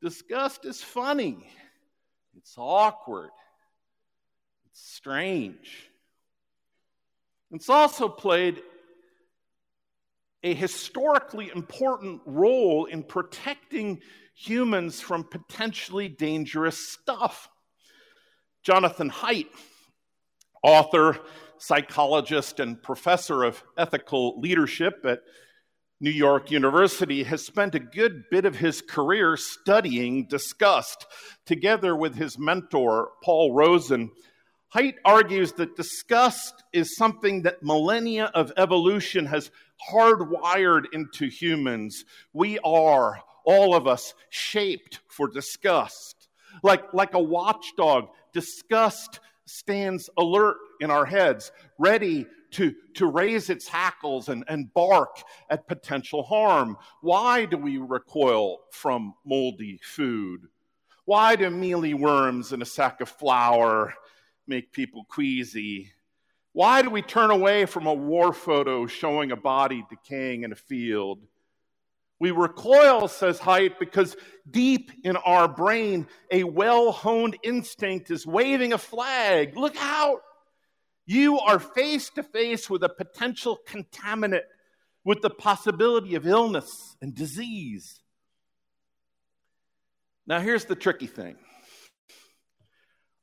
Disgust 0.02 0.64
is 0.64 0.82
funny, 0.82 1.46
it's 2.34 2.54
awkward, 2.56 3.28
it's 4.70 4.80
strange. 4.80 5.90
It's 7.52 7.68
also 7.68 8.08
played 8.08 8.62
a 10.42 10.54
historically 10.54 11.50
important 11.54 12.22
role 12.24 12.86
in 12.86 13.02
protecting 13.02 14.00
humans 14.34 15.00
from 15.00 15.24
potentially 15.24 16.08
dangerous 16.08 16.92
stuff. 16.92 17.48
Jonathan 18.62 19.10
Haidt, 19.10 19.48
author, 20.62 21.18
psychologist, 21.58 22.60
and 22.60 22.82
professor 22.82 23.42
of 23.42 23.62
ethical 23.76 24.40
leadership 24.40 25.04
at 25.04 25.20
New 26.00 26.10
York 26.10 26.50
University, 26.50 27.22
has 27.22 27.44
spent 27.44 27.74
a 27.74 27.80
good 27.80 28.24
bit 28.30 28.46
of 28.46 28.56
his 28.56 28.80
career 28.80 29.36
studying 29.36 30.26
disgust, 30.26 31.06
together 31.44 31.94
with 31.94 32.14
his 32.14 32.38
mentor, 32.38 33.10
Paul 33.22 33.52
Rozin, 33.54 34.10
Haidt 34.74 34.94
argues 35.04 35.52
that 35.54 35.76
disgust 35.76 36.62
is 36.72 36.96
something 36.96 37.42
that 37.42 37.62
millennia 37.62 38.30
of 38.34 38.52
evolution 38.56 39.26
has 39.26 39.50
hardwired 39.90 40.84
into 40.92 41.28
humans. 41.28 42.04
We 42.32 42.58
are, 42.60 43.20
all 43.44 43.74
of 43.74 43.86
us, 43.86 44.14
shaped 44.28 45.00
for 45.08 45.28
disgust. 45.28 46.28
Like, 46.62 46.92
like 46.92 47.14
a 47.14 47.20
watchdog, 47.20 48.08
disgust 48.32 49.20
stands 49.46 50.10
alert 50.16 50.56
in 50.80 50.90
our 50.90 51.04
heads, 51.04 51.52
ready 51.78 52.26
to, 52.52 52.74
to 52.94 53.06
raise 53.06 53.50
its 53.50 53.68
hackles 53.68 54.28
and, 54.28 54.44
and 54.48 54.72
bark 54.74 55.22
at 55.50 55.68
potential 55.68 56.22
harm. 56.22 56.76
Why 57.00 57.44
do 57.44 57.56
we 57.56 57.78
recoil 57.78 58.58
from 58.70 59.14
moldy 59.24 59.78
food? 59.82 60.48
Why 61.04 61.36
do 61.36 61.50
mealy 61.50 61.94
worms 61.94 62.52
in 62.52 62.62
a 62.62 62.66
sack 62.66 63.00
of 63.00 63.08
flour 63.08 63.94
make 64.46 64.72
people 64.72 65.04
queasy? 65.04 65.92
Why 66.52 66.82
do 66.82 66.90
we 66.90 67.02
turn 67.02 67.30
away 67.30 67.66
from 67.66 67.86
a 67.86 67.94
war 67.94 68.32
photo 68.32 68.86
showing 68.86 69.30
a 69.30 69.36
body 69.36 69.84
decaying 69.88 70.42
in 70.42 70.52
a 70.52 70.56
field? 70.56 71.20
We 72.18 72.32
recoil, 72.32 73.08
says 73.08 73.38
Haidt, 73.38 73.78
because 73.78 74.16
deep 74.50 74.90
in 75.04 75.16
our 75.16 75.48
brain, 75.48 76.06
a 76.30 76.44
well 76.44 76.92
honed 76.92 77.38
instinct 77.42 78.10
is 78.10 78.26
waving 78.26 78.72
a 78.72 78.78
flag. 78.78 79.56
Look 79.56 79.76
out! 79.78 80.20
You 81.06 81.40
are 81.40 81.58
face 81.58 82.10
to 82.10 82.22
face 82.22 82.68
with 82.68 82.84
a 82.84 82.88
potential 82.88 83.58
contaminant, 83.66 84.42
with 85.04 85.22
the 85.22 85.30
possibility 85.30 86.14
of 86.14 86.26
illness 86.26 86.96
and 87.00 87.14
disease. 87.14 88.00
Now, 90.26 90.40
here's 90.40 90.66
the 90.66 90.76
tricky 90.76 91.06
thing 91.06 91.36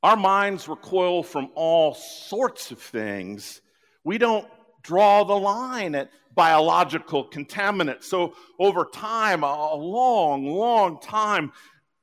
our 0.02 0.16
minds 0.16 0.68
recoil 0.68 1.22
from 1.22 1.50
all 1.54 1.94
sorts 1.94 2.70
of 2.70 2.78
things. 2.78 3.60
We 4.04 4.18
don't 4.18 4.46
draw 4.82 5.24
the 5.24 5.34
line 5.34 5.94
at 5.94 6.10
biological 6.34 7.28
contaminants. 7.28 8.04
So, 8.04 8.34
over 8.60 8.84
time, 8.84 9.42
a 9.42 9.74
long, 9.74 10.46
long 10.46 11.00
time, 11.00 11.52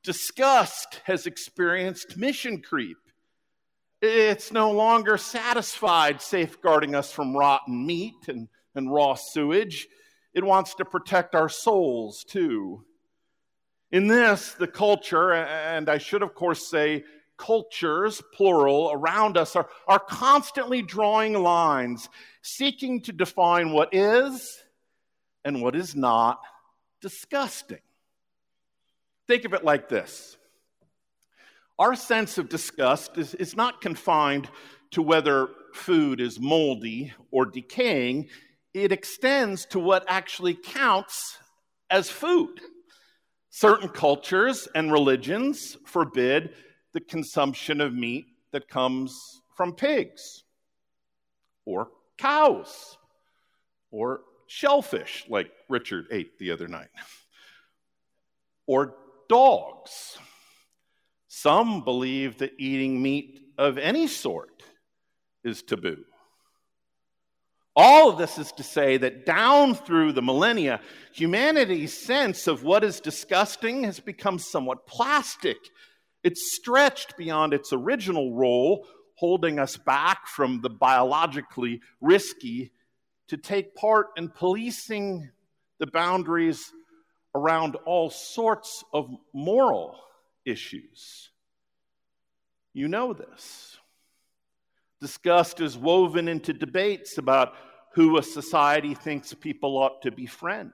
disgust 0.04 1.00
has 1.04 1.26
experienced 1.26 2.16
mission 2.16 2.60
creep. 2.60 2.98
It's 4.02 4.52
no 4.52 4.70
longer 4.72 5.16
satisfied 5.16 6.20
safeguarding 6.20 6.94
us 6.94 7.10
from 7.10 7.36
rotten 7.36 7.86
meat 7.86 8.28
and, 8.28 8.48
and 8.74 8.92
raw 8.92 9.14
sewage. 9.14 9.88
It 10.34 10.44
wants 10.44 10.74
to 10.74 10.84
protect 10.84 11.34
our 11.34 11.48
souls 11.48 12.22
too. 12.28 12.84
In 13.90 14.06
this, 14.06 14.52
the 14.52 14.66
culture, 14.66 15.32
and 15.32 15.88
I 15.88 15.96
should 15.96 16.22
of 16.22 16.34
course 16.34 16.68
say 16.68 17.04
cultures, 17.36 18.22
plural, 18.32 18.90
around 18.92 19.36
us 19.36 19.56
are, 19.56 19.68
are 19.86 19.98
constantly 19.98 20.82
drawing 20.82 21.34
lines, 21.34 22.08
seeking 22.42 23.00
to 23.02 23.12
define 23.12 23.72
what 23.72 23.90
is 23.92 24.62
and 25.44 25.62
what 25.62 25.76
is 25.76 25.94
not 25.94 26.40
disgusting. 27.00 27.80
Think 29.26 29.44
of 29.44 29.54
it 29.54 29.64
like 29.64 29.88
this 29.88 30.36
our 31.78 31.94
sense 31.94 32.38
of 32.38 32.48
disgust 32.48 33.18
is, 33.18 33.34
is 33.34 33.54
not 33.54 33.80
confined 33.80 34.48
to 34.92 35.02
whether 35.02 35.48
food 35.74 36.20
is 36.20 36.40
moldy 36.40 37.12
or 37.30 37.44
decaying, 37.44 38.28
it 38.72 38.92
extends 38.92 39.66
to 39.66 39.78
what 39.78 40.04
actually 40.08 40.54
counts 40.54 41.38
as 41.90 42.08
food. 42.08 42.60
Certain 43.50 43.88
cultures 43.88 44.68
and 44.74 44.92
religions 44.92 45.76
forbid 45.86 46.54
the 46.96 47.00
consumption 47.02 47.82
of 47.82 47.92
meat 47.92 48.24
that 48.52 48.70
comes 48.70 49.42
from 49.54 49.74
pigs 49.74 50.44
or 51.66 51.88
cows 52.16 52.96
or 53.90 54.22
shellfish, 54.46 55.26
like 55.28 55.50
Richard 55.68 56.06
ate 56.10 56.38
the 56.38 56.50
other 56.50 56.66
night, 56.66 56.88
or 58.66 58.94
dogs. 59.28 60.16
Some 61.28 61.84
believe 61.84 62.38
that 62.38 62.52
eating 62.58 63.02
meat 63.02 63.42
of 63.58 63.76
any 63.76 64.06
sort 64.06 64.62
is 65.44 65.60
taboo. 65.60 66.02
All 67.76 68.08
of 68.08 68.16
this 68.16 68.38
is 68.38 68.52
to 68.52 68.62
say 68.62 68.96
that 68.96 69.26
down 69.26 69.74
through 69.74 70.12
the 70.12 70.22
millennia, 70.22 70.80
humanity's 71.12 71.92
sense 71.92 72.46
of 72.46 72.62
what 72.62 72.82
is 72.82 73.00
disgusting 73.00 73.84
has 73.84 74.00
become 74.00 74.38
somewhat 74.38 74.86
plastic 74.86 75.58
it's 76.26 76.56
stretched 76.56 77.16
beyond 77.16 77.54
its 77.54 77.72
original 77.72 78.34
role, 78.34 78.84
holding 79.14 79.60
us 79.60 79.76
back 79.76 80.26
from 80.26 80.60
the 80.60 80.68
biologically 80.68 81.80
risky, 82.00 82.72
to 83.28 83.36
take 83.36 83.76
part 83.76 84.08
in 84.16 84.28
policing 84.28 85.30
the 85.78 85.86
boundaries 85.86 86.72
around 87.32 87.76
all 87.86 88.10
sorts 88.10 88.82
of 88.92 89.08
moral 89.32 90.00
issues. 90.44 91.30
You 92.72 92.88
know 92.88 93.12
this. 93.12 93.76
Disgust 95.00 95.60
is 95.60 95.78
woven 95.78 96.26
into 96.26 96.52
debates 96.52 97.18
about 97.18 97.54
who 97.94 98.18
a 98.18 98.22
society 98.24 98.94
thinks 98.94 99.32
people 99.32 99.78
ought 99.78 100.02
to 100.02 100.10
befriend, 100.10 100.72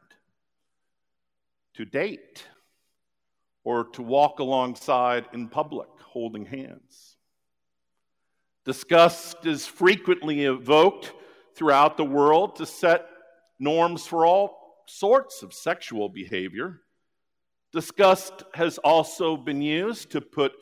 to 1.75 1.85
date, 1.85 2.47
or 3.64 3.85
to 3.85 4.03
walk 4.03 4.38
alongside 4.40 5.27
in 5.33 5.48
public 5.48 5.88
holding 6.01 6.44
hands. 6.44 7.16
Disgust 8.64 9.44
is 9.44 9.66
frequently 9.66 10.44
evoked 10.44 11.12
throughout 11.55 11.96
the 11.96 12.05
world 12.05 12.57
to 12.57 12.66
set 12.66 13.07
norms 13.59 14.07
for 14.07 14.25
all 14.27 14.85
sorts 14.87 15.42
of 15.42 15.53
sexual 15.53 16.09
behavior. 16.09 16.81
Disgust 17.72 18.44
has 18.55 18.79
also 18.79 19.37
been 19.37 19.62
used 19.62 20.11
to 20.12 20.20
put 20.20 20.53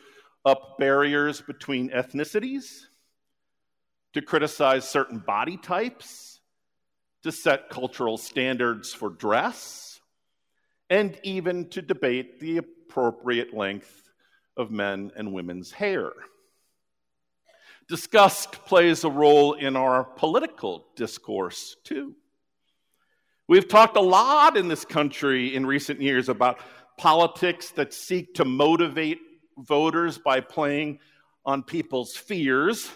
up 0.45 0.79
barriers 0.79 1.41
between 1.41 1.91
ethnicities, 1.91 2.83
to 4.15 4.23
criticize 4.23 4.89
certain 4.89 5.19
body 5.19 5.57
types, 5.57 6.41
to 7.23 7.33
set 7.33 7.69
cultural 7.69 8.17
standards 8.17 8.93
for 8.95 9.11
dress, 9.11 10.01
and 10.89 11.19
even 11.23 11.69
to 11.69 11.83
debate 11.83 12.41
the 12.41 12.63
appropriate 12.91 13.55
length 13.55 14.11
of 14.57 14.73
men 14.73 15.13
and 15.17 15.33
women's 15.33 15.71
hair. 15.71 16.11
Disgust 17.89 18.53
plays 18.65 19.05
a 19.05 19.11
role 19.11 19.53
in 19.53 19.77
our 19.77 20.03
political 20.03 20.87
discourse, 20.97 21.77
too. 21.85 22.17
We've 23.47 23.69
talked 23.69 23.97
a 23.97 24.01
lot 24.01 24.57
in 24.57 24.67
this 24.67 24.85
country 24.85 25.55
in 25.55 25.67
recent 25.67 26.01
years 26.01 26.29
about 26.29 26.59
politics 26.99 27.71
that 27.71 27.95
seek 27.95 28.35
to 28.35 28.45
motivate 28.45 29.21
voters 29.57 30.19
by 30.19 30.41
playing 30.41 30.99
on 31.47 31.63
people's 31.63 32.17
fears. 32.17 32.91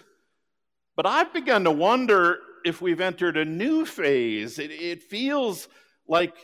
But 0.97 1.07
I've 1.07 1.33
begun 1.33 1.63
to 1.65 1.71
wonder 1.71 2.39
if 2.65 2.83
we've 2.83 3.01
entered 3.01 3.37
a 3.37 3.45
new 3.45 3.85
phase. 3.85 4.59
It, 4.59 4.73
it 4.73 5.05
feels 5.05 5.69
like 6.09 6.35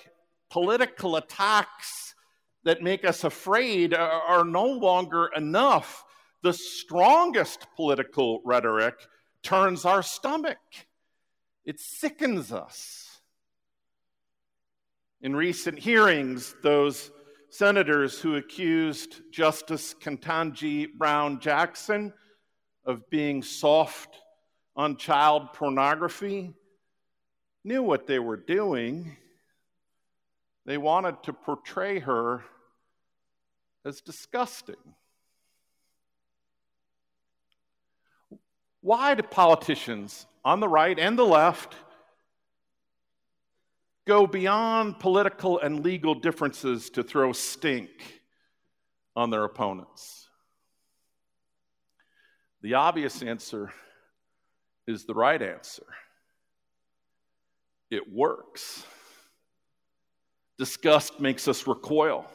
political 0.51 1.17
attacks 1.17 2.15
that 2.65 2.83
make 2.83 3.05
us 3.05 3.25
afraid 3.25 3.95
are, 3.95 4.45
no 4.45 4.67
longer 4.67 5.31
enough. 5.37 6.05
The 6.43 6.53
strongest 6.53 7.67
political 7.77 8.43
rhetoric 8.45 8.95
turns 9.43 9.85
our 9.85 10.03
stomach, 10.03 10.59
it 11.65 11.81
sickens 11.81 12.53
us. 12.53 13.21
In 15.23 15.37
recent 15.37 15.79
hearings, 15.79 16.55
those 16.63 17.11
senators 17.51 18.19
who 18.19 18.37
accused 18.37 19.21
Justice 19.33 19.95
Ketanji 19.95 20.87
Brown 20.97 21.41
Jackson 21.41 22.13
of 22.87 23.09
being 23.11 23.43
soft 23.43 24.17
on 24.77 24.97
child 24.97 25.53
pornography 25.53 26.55
knew 27.65 27.83
what 27.83 28.07
they 28.07 28.19
were 28.19 28.37
doing. 28.37 29.17
They 30.67 30.79
wanted 30.79 31.23
to 31.25 31.33
portray 31.33 32.01
her 32.01 32.43
as 33.85 34.01
disgusting. 34.01 34.77
Why 38.83 39.15
do 39.15 39.23
politicians 39.23 40.27
on 40.45 40.61
the 40.61 40.69
right 40.69 40.99
and 40.99 41.19
the 41.19 41.25
left 41.25 41.75
go 44.07 44.27
beyond 44.27 44.99
political 44.99 45.59
and 45.59 45.85
legal 45.85 46.15
differences 46.15 46.91
to 46.91 47.03
throw 47.03 47.33
stink 47.33 47.91
on 49.15 49.31
their 49.31 49.45
opponents? 49.45 50.29
The 52.63 52.75
obvious 52.75 53.23
answer 53.23 53.73
is 54.87 55.05
the 55.05 55.15
right 55.15 55.41
answer. 55.41 55.87
It 57.91 58.13
works. 58.13 58.85
Disgust 60.61 61.19
makes 61.19 61.49
us 61.49 61.67
recoil. 61.67 62.27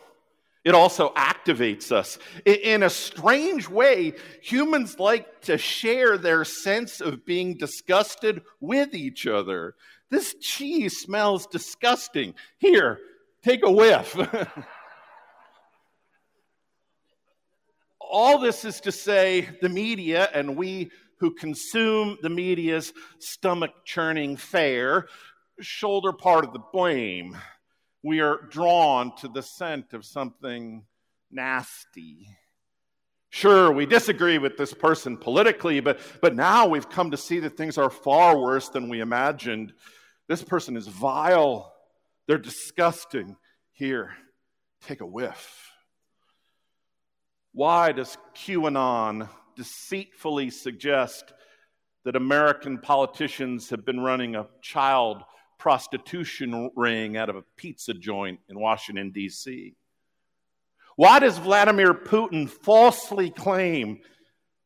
It 0.64 0.74
also 0.74 1.14
activates 1.14 1.92
us. 1.92 2.18
In 2.44 2.82
a 2.82 2.90
strange 2.90 3.70
way, 3.70 4.14
humans 4.42 4.98
like 4.98 5.42
to 5.42 5.60
share 5.60 6.18
their 6.18 6.44
sense 6.44 7.02
of 7.02 7.24
being 7.24 7.56
disgusted 7.56 8.42
with 8.60 8.96
each 8.96 9.28
other. 9.28 9.76
This 10.10 10.34
cheese 10.42 10.98
smells 11.02 11.46
disgusting. 11.46 12.34
Here, 12.58 12.98
take 13.44 13.64
a 13.64 13.72
whiff. 13.72 14.18
All 18.00 18.40
this 18.40 18.66
is 18.66 18.82
to 18.82 18.92
say 18.92 19.48
the 19.62 19.70
media 19.70 20.30
and 20.34 20.58
we 20.58 20.90
who 21.20 21.30
consume 21.36 22.18
the 22.24 22.30
media's 22.32 22.92
stomach 23.20 23.86
churning 23.86 24.36
fare 24.36 25.06
shoulder 25.62 26.12
part 26.12 26.44
of 26.44 26.54
the 26.54 26.64
blame. 26.74 27.38
We 28.06 28.20
are 28.20 28.40
drawn 28.52 29.16
to 29.16 29.28
the 29.28 29.42
scent 29.42 29.96
of 29.96 30.06
something 30.06 30.86
nasty. 31.32 32.28
Sure, 33.32 33.72
we 33.72 33.88
disagree 33.88 34.38
with 34.38 34.58
this 34.58 34.76
person 34.76 35.18
politically, 35.18 35.80
but, 35.80 36.00
but 36.22 36.36
now 36.36 36.68
we've 36.68 36.88
come 36.88 37.10
to 37.10 37.18
see 37.18 37.40
that 37.40 37.58
things 37.58 37.80
are 37.80 37.90
far 37.90 38.38
worse 38.40 38.70
than 38.70 38.90
we 38.90 39.00
imagined. 39.00 39.74
This 40.28 40.44
person 40.44 40.78
is 40.78 40.88
vile. 40.88 41.74
They're 42.28 42.38
disgusting. 42.38 43.38
Here, 43.72 44.12
take 44.86 45.02
a 45.02 45.06
whiff. 45.08 45.72
Why 47.54 47.92
does 47.92 48.20
QAnon 48.36 49.28
deceitfully 49.56 50.52
suggest 50.52 51.34
that 52.04 52.16
American 52.16 52.78
politicians 52.78 53.72
have 53.72 53.84
been 53.84 54.00
running 54.00 54.36
a 54.36 54.46
child 54.62 55.24
prostitution 55.66 56.70
ring 56.76 57.18
out 57.18 57.28
of 57.28 57.36
a 57.36 57.44
pizza 57.58 57.92
joint 57.92 58.40
in 58.50 58.60
Washington, 58.60 59.10
D.C.? 59.10 59.74
Why 60.96 61.18
does 61.18 61.40
Vladimir 61.40 61.92
Putin 61.92 62.48
falsely 62.48 63.32
claim 63.32 64.02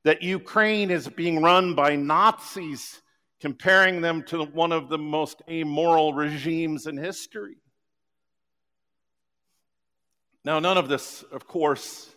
that 0.04 0.22
Ukraine 0.22 0.92
is 0.92 1.08
being 1.08 1.42
run 1.42 1.74
by 1.74 1.96
Nazis, 1.96 3.02
comparing 3.40 4.02
them 4.02 4.24
to 4.24 4.44
one 4.44 4.74
of 4.74 4.90
the 4.90 4.98
most 4.98 5.42
amoral 5.50 6.14
regimes 6.14 6.86
in 6.86 6.98
history? 6.98 7.56
Now, 10.44 10.60
none 10.60 10.78
of 10.78 10.90
this, 10.90 11.24
of 11.32 11.48
course, 11.48 12.10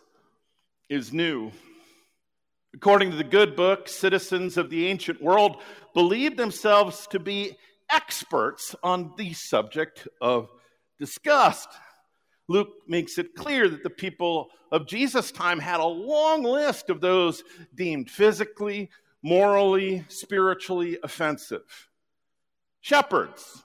is 0.89 1.13
new. 1.13 1.53
According 2.75 3.13
to 3.13 3.17
the 3.17 3.23
good 3.23 3.55
book, 3.55 3.87
citizens 3.87 4.57
of 4.57 4.71
the 4.71 4.89
ancient 4.89 5.23
world 5.23 5.63
believed 5.95 6.37
themselves 6.37 7.07
to 7.13 7.21
be 7.21 7.57
experts 7.93 8.75
on 8.83 9.13
the 9.17 9.33
subject 9.33 10.09
of 10.21 10.49
disgust. 10.99 11.69
Luke 12.49 12.71
makes 12.89 13.19
it 13.19 13.35
clear 13.35 13.69
that 13.69 13.83
the 13.83 13.91
people 13.91 14.49
of 14.71 14.87
Jesus' 14.87 15.31
time 15.31 15.59
had 15.59 15.81
a 15.81 15.85
long 15.85 16.43
list 16.43 16.91
of 16.91 17.01
those 17.01 17.43
deemed 17.75 18.11
physically, 18.11 18.91
morally, 19.23 20.05
spiritually 20.09 20.99
offensive. 21.03 21.89
Shepherds. 22.81 23.63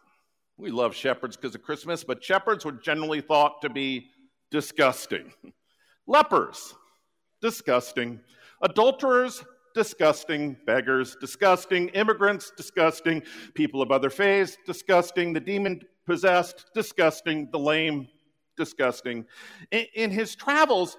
We 0.57 0.71
love 0.71 0.95
shepherds 0.95 1.35
because 1.35 1.55
of 1.55 1.61
Christmas, 1.61 2.03
but 2.03 2.23
shepherds 2.23 2.65
were 2.65 2.71
generally 2.71 3.21
thought 3.21 3.61
to 3.61 3.69
be 3.69 4.09
disgusting. 4.51 5.31
Lepers, 6.07 6.73
disgusting. 7.41 8.19
Adulterers, 8.61 9.43
disgusting. 9.77 10.57
Beggars, 10.65 11.15
disgusting. 11.21 11.89
Immigrants, 11.89 12.51
disgusting. 12.57 13.21
People 13.53 13.83
of 13.83 13.91
other 13.91 14.09
faiths, 14.09 14.57
disgusting. 14.65 15.33
The 15.33 15.39
demon 15.39 15.81
possessed, 16.07 16.65
disgusting. 16.73 17.47
The 17.51 17.59
lame, 17.59 18.07
disgusting. 18.57 19.25
In, 19.69 19.85
in 19.93 20.11
his 20.11 20.35
travels, 20.35 20.97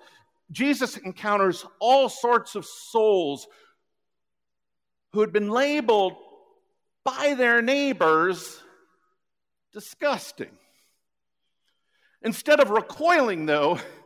Jesus 0.52 0.96
encounters 0.96 1.66
all 1.80 2.08
sorts 2.08 2.54
of 2.54 2.64
souls 2.64 3.48
who 5.12 5.20
had 5.22 5.32
been 5.32 5.50
labeled 5.50 6.14
by 7.04 7.34
their 7.34 7.60
neighbors 7.60 8.62
disgusting. 9.72 10.56
Instead 12.22 12.60
of 12.60 12.70
recoiling, 12.70 13.44
though, 13.44 13.80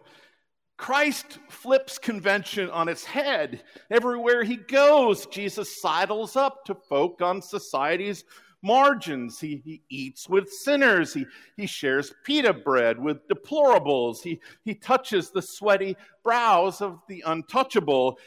Christ 0.76 1.38
flips 1.48 1.98
convention 1.98 2.68
on 2.70 2.88
its 2.88 3.04
head. 3.04 3.62
Everywhere 3.90 4.42
he 4.42 4.56
goes, 4.56 5.26
Jesus 5.26 5.80
sidles 5.80 6.34
up 6.34 6.64
to 6.64 6.74
folk 6.74 7.22
on 7.22 7.40
society's 7.40 8.24
margins. 8.62 9.38
He, 9.38 9.62
he 9.64 9.82
eats 9.88 10.28
with 10.28 10.50
sinners. 10.50 11.12
He, 11.14 11.26
he 11.56 11.66
shares 11.66 12.12
pita 12.24 12.52
bread 12.52 12.98
with 12.98 13.28
deplorables. 13.28 14.22
He, 14.22 14.40
he 14.64 14.74
touches 14.74 15.30
the 15.30 15.42
sweaty 15.42 15.96
brows 16.24 16.80
of 16.80 17.00
the 17.08 17.22
untouchable. 17.26 18.18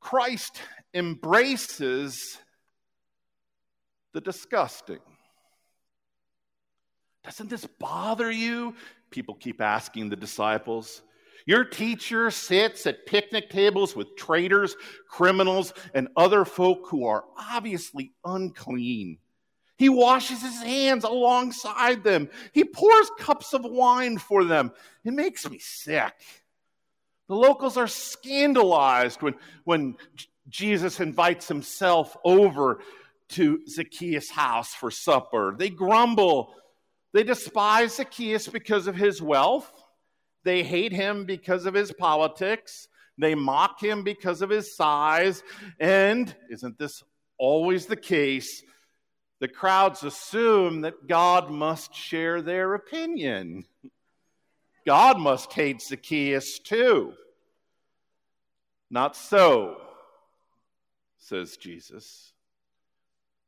Christ 0.00 0.60
embraces 0.94 2.38
the 4.12 4.20
disgusting. 4.20 4.98
Doesn't 7.24 7.50
this 7.50 7.66
bother 7.78 8.30
you? 8.30 8.74
People 9.10 9.34
keep 9.34 9.60
asking 9.60 10.08
the 10.08 10.16
disciples. 10.16 11.02
Your 11.46 11.64
teacher 11.64 12.30
sits 12.30 12.86
at 12.86 13.06
picnic 13.06 13.50
tables 13.50 13.96
with 13.96 14.16
traitors, 14.16 14.76
criminals, 15.08 15.72
and 15.94 16.08
other 16.16 16.44
folk 16.44 16.88
who 16.88 17.06
are 17.06 17.24
obviously 17.36 18.12
unclean. 18.24 19.18
He 19.76 19.88
washes 19.88 20.42
his 20.42 20.60
hands 20.62 21.04
alongside 21.04 22.04
them. 22.04 22.28
He 22.52 22.64
pours 22.64 23.10
cups 23.18 23.54
of 23.54 23.64
wine 23.64 24.18
for 24.18 24.44
them. 24.44 24.72
It 25.04 25.12
makes 25.12 25.48
me 25.48 25.58
sick. 25.58 26.12
The 27.28 27.34
locals 27.34 27.76
are 27.76 27.86
scandalized 27.86 29.22
when, 29.22 29.34
when 29.64 29.96
Jesus 30.50 31.00
invites 31.00 31.48
himself 31.48 32.16
over 32.24 32.80
to 33.30 33.60
Zacchaeus' 33.68 34.30
house 34.30 34.74
for 34.74 34.90
supper. 34.90 35.54
They 35.56 35.70
grumble. 35.70 36.54
They 37.12 37.22
despise 37.22 37.96
Zacchaeus 37.96 38.48
because 38.48 38.86
of 38.86 38.96
his 38.96 39.22
wealth. 39.22 39.72
They 40.44 40.62
hate 40.62 40.92
him 40.92 41.24
because 41.24 41.66
of 41.66 41.74
his 41.74 41.92
politics. 41.92 42.88
They 43.18 43.34
mock 43.34 43.82
him 43.82 44.02
because 44.02 44.40
of 44.42 44.50
his 44.50 44.74
size. 44.74 45.42
And 45.78 46.34
isn't 46.50 46.78
this 46.78 47.02
always 47.38 47.86
the 47.86 47.96
case? 47.96 48.62
The 49.40 49.48
crowds 49.48 50.04
assume 50.04 50.82
that 50.82 51.06
God 51.06 51.50
must 51.50 51.94
share 51.94 52.42
their 52.42 52.74
opinion. 52.74 53.64
God 54.86 55.18
must 55.18 55.52
hate 55.52 55.82
Zacchaeus 55.82 56.58
too. 56.58 57.14
Not 58.90 59.16
so, 59.16 59.80
says 61.18 61.56
Jesus. 61.56 62.32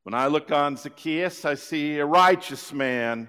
When 0.04 0.14
I 0.14 0.26
look 0.26 0.50
on 0.50 0.76
Zacchaeus, 0.76 1.44
I 1.44 1.54
see 1.54 1.98
a 1.98 2.06
righteous 2.06 2.72
man 2.72 3.28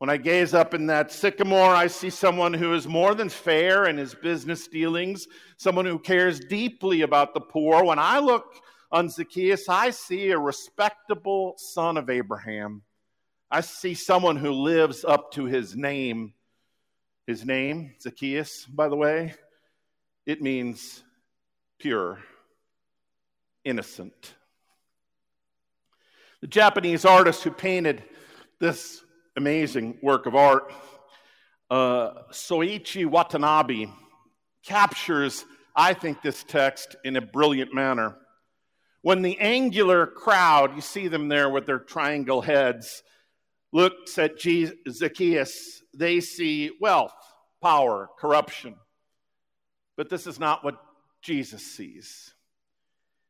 when 0.00 0.08
I 0.08 0.16
gaze 0.16 0.54
up 0.54 0.72
in 0.72 0.86
that 0.86 1.12
sycamore, 1.12 1.74
I 1.74 1.86
see 1.86 2.08
someone 2.08 2.54
who 2.54 2.72
is 2.72 2.88
more 2.88 3.14
than 3.14 3.28
fair 3.28 3.84
in 3.84 3.98
his 3.98 4.14
business 4.14 4.66
dealings, 4.66 5.28
someone 5.58 5.84
who 5.84 5.98
cares 5.98 6.40
deeply 6.40 7.02
about 7.02 7.34
the 7.34 7.40
poor. 7.42 7.84
When 7.84 7.98
I 7.98 8.18
look 8.18 8.62
on 8.90 9.10
Zacchaeus, 9.10 9.68
I 9.68 9.90
see 9.90 10.30
a 10.30 10.38
respectable 10.38 11.54
son 11.58 11.98
of 11.98 12.08
Abraham. 12.08 12.80
I 13.50 13.60
see 13.60 13.92
someone 13.92 14.36
who 14.36 14.52
lives 14.52 15.04
up 15.04 15.32
to 15.32 15.44
his 15.44 15.76
name. 15.76 16.32
His 17.26 17.44
name, 17.44 17.92
Zacchaeus, 18.00 18.64
by 18.64 18.88
the 18.88 18.96
way, 18.96 19.34
it 20.24 20.40
means 20.40 21.04
pure, 21.78 22.20
innocent. 23.66 24.32
The 26.40 26.46
Japanese 26.46 27.04
artist 27.04 27.42
who 27.42 27.50
painted 27.50 28.02
this 28.60 29.02
amazing 29.40 29.96
work 30.02 30.26
of 30.26 30.34
art. 30.34 30.70
Uh, 31.70 32.10
Soichi 32.30 33.06
Watanabe 33.06 33.86
captures, 34.62 35.46
I 35.74 35.94
think, 35.94 36.20
this 36.20 36.44
text 36.44 36.94
in 37.06 37.16
a 37.16 37.22
brilliant 37.22 37.72
manner. 37.72 38.18
When 39.00 39.22
the 39.22 39.38
angular 39.40 40.06
crowd, 40.06 40.76
you 40.76 40.82
see 40.82 41.08
them 41.08 41.28
there 41.28 41.48
with 41.48 41.64
their 41.64 41.78
triangle 41.78 42.42
heads, 42.42 43.02
looks 43.72 44.18
at 44.18 44.32
Zacchaeus, 44.38 45.82
they 45.94 46.20
see 46.20 46.72
wealth, 46.78 47.14
power, 47.62 48.10
corruption. 48.18 48.74
But 49.96 50.10
this 50.10 50.26
is 50.26 50.38
not 50.38 50.62
what 50.62 50.76
Jesus 51.22 51.64
sees. 51.64 52.34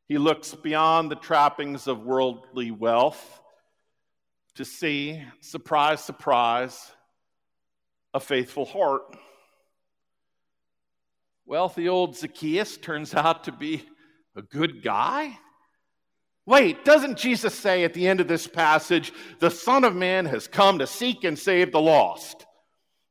He 0.08 0.18
looks 0.18 0.56
beyond 0.56 1.08
the 1.08 1.14
trappings 1.14 1.86
of 1.86 2.02
worldly 2.02 2.72
wealth 2.72 3.39
to 4.54 4.64
see, 4.64 5.22
surprise, 5.40 6.02
surprise, 6.02 6.92
a 8.14 8.20
faithful 8.20 8.64
heart. 8.64 9.16
Wealthy 11.46 11.88
old 11.88 12.16
Zacchaeus 12.16 12.76
turns 12.76 13.14
out 13.14 13.44
to 13.44 13.52
be 13.52 13.84
a 14.36 14.42
good 14.42 14.82
guy. 14.82 15.38
Wait, 16.46 16.84
doesn't 16.84 17.18
Jesus 17.18 17.54
say 17.54 17.84
at 17.84 17.94
the 17.94 18.08
end 18.08 18.20
of 18.20 18.28
this 18.28 18.46
passage, 18.46 19.12
the 19.38 19.50
Son 19.50 19.84
of 19.84 19.94
Man 19.94 20.26
has 20.26 20.48
come 20.48 20.78
to 20.78 20.86
seek 20.86 21.24
and 21.24 21.38
save 21.38 21.70
the 21.70 21.80
lost? 21.80 22.46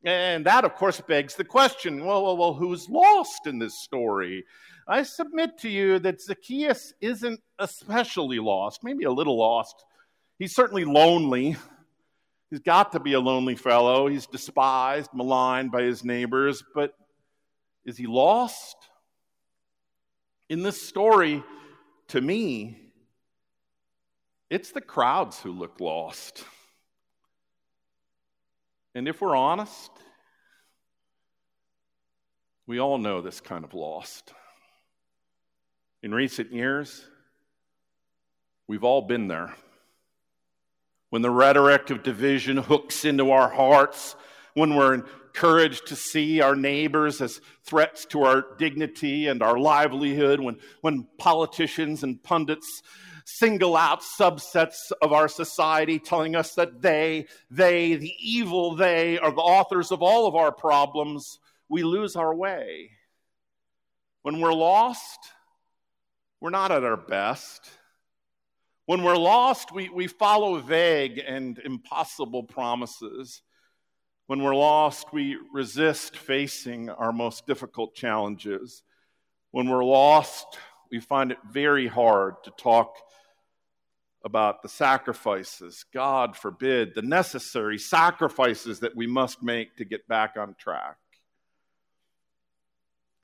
And 0.03 0.45
that, 0.45 0.65
of 0.65 0.75
course, 0.75 1.01
begs 1.01 1.35
the 1.35 1.43
question 1.43 2.05
well, 2.05 2.23
well, 2.23 2.37
well, 2.37 2.53
who's 2.53 2.89
lost 2.89 3.45
in 3.45 3.59
this 3.59 3.81
story? 3.81 4.45
I 4.87 5.03
submit 5.03 5.57
to 5.59 5.69
you 5.69 5.99
that 5.99 6.21
Zacchaeus 6.21 6.93
isn't 7.01 7.39
especially 7.59 8.39
lost, 8.39 8.83
maybe 8.83 9.03
a 9.03 9.11
little 9.11 9.37
lost 9.37 9.85
He's 10.39 10.55
certainly 10.55 10.85
lonely. 10.85 11.57
He's 12.49 12.61
got 12.61 12.93
to 12.93 12.99
be 12.99 13.13
a 13.13 13.19
lonely 13.19 13.55
fellow. 13.55 14.07
He's 14.07 14.25
despised, 14.25 15.11
maligned 15.13 15.71
by 15.71 15.83
his 15.83 16.03
neighbors, 16.03 16.63
but 16.73 16.93
is 17.85 17.97
he 17.97 18.07
lost? 18.07 18.77
In 20.49 20.63
this 20.63 20.81
story, 20.81 21.43
to 22.07 22.21
me, 22.21 22.77
it's 24.49 24.71
the 24.71 24.81
crowds 24.81 25.39
who 25.39 25.51
look 25.51 25.79
lost. 25.79 26.43
And 28.95 29.07
if 29.07 29.21
we're 29.21 29.35
honest, 29.35 29.91
we 32.65 32.79
all 32.79 32.97
know 32.97 33.21
this 33.21 33.41
kind 33.41 33.63
of 33.63 33.73
lost. 33.73 34.33
In 36.01 36.13
recent 36.13 36.53
years, 36.53 37.05
we've 38.67 38.83
all 38.83 39.01
been 39.01 39.27
there. 39.27 39.53
When 41.09 41.21
the 41.21 41.31
rhetoric 41.31 41.89
of 41.89 42.03
division 42.03 42.57
hooks 42.57 43.03
into 43.03 43.31
our 43.31 43.49
hearts, 43.49 44.15
when 44.53 44.75
we're 44.75 44.93
encouraged 44.93 45.87
to 45.87 45.95
see 45.95 46.41
our 46.41 46.55
neighbors 46.55 47.21
as 47.21 47.41
threats 47.63 48.05
to 48.07 48.23
our 48.23 48.45
dignity 48.57 49.27
and 49.27 49.41
our 49.41 49.57
livelihood, 49.57 50.39
when, 50.39 50.57
when 50.81 51.07
politicians 51.17 52.03
and 52.03 52.21
pundits 52.21 52.83
single 53.25 53.77
out 53.77 54.01
subsets 54.01 54.91
of 55.01 55.13
our 55.13 55.27
society, 55.27 55.99
telling 55.99 56.35
us 56.35 56.55
that 56.55 56.81
they, 56.81 57.27
they, 57.49 57.95
the 57.95 58.13
evil 58.19 58.75
they, 58.75 59.19
are 59.19 59.31
the 59.31 59.41
authors 59.41 59.91
of 59.91 60.01
all 60.01 60.27
of 60.27 60.35
our 60.35 60.51
problems, 60.51 61.39
we 61.69 61.83
lose 61.83 62.15
our 62.15 62.33
way. 62.33 62.89
When 64.23 64.41
we're 64.41 64.53
lost, 64.53 65.19
we're 66.41 66.49
not 66.49 66.71
at 66.71 66.83
our 66.83 66.97
best. 66.97 67.69
When 68.89 69.03
we're 69.03 69.17
lost, 69.17 69.71
we, 69.71 69.87
we 69.89 70.07
follow 70.07 70.57
vague 70.57 71.21
and 71.23 71.59
impossible 71.59 72.41
promises. 72.41 73.43
When 74.25 74.41
we're 74.41 74.55
lost, 74.55 75.13
we 75.13 75.37
resist 75.53 76.17
facing 76.17 76.89
our 76.89 77.13
most 77.13 77.45
difficult 77.45 77.93
challenges. 77.93 78.81
When 79.51 79.69
we're 79.69 79.85
lost, 79.85 80.57
we 80.89 81.01
find 81.01 81.31
it 81.31 81.37
very 81.51 81.85
hard 81.85 82.43
to 82.45 82.51
talk 82.57 82.95
about 84.25 84.63
the 84.63 84.69
sacrifices, 84.69 85.85
God 85.93 86.35
forbid, 86.35 86.95
the 86.95 87.03
necessary 87.03 87.77
sacrifices 87.77 88.79
that 88.79 88.95
we 88.95 89.05
must 89.05 89.43
make 89.43 89.75
to 89.75 89.85
get 89.85 90.07
back 90.07 90.33
on 90.35 90.55
track. 90.57 90.97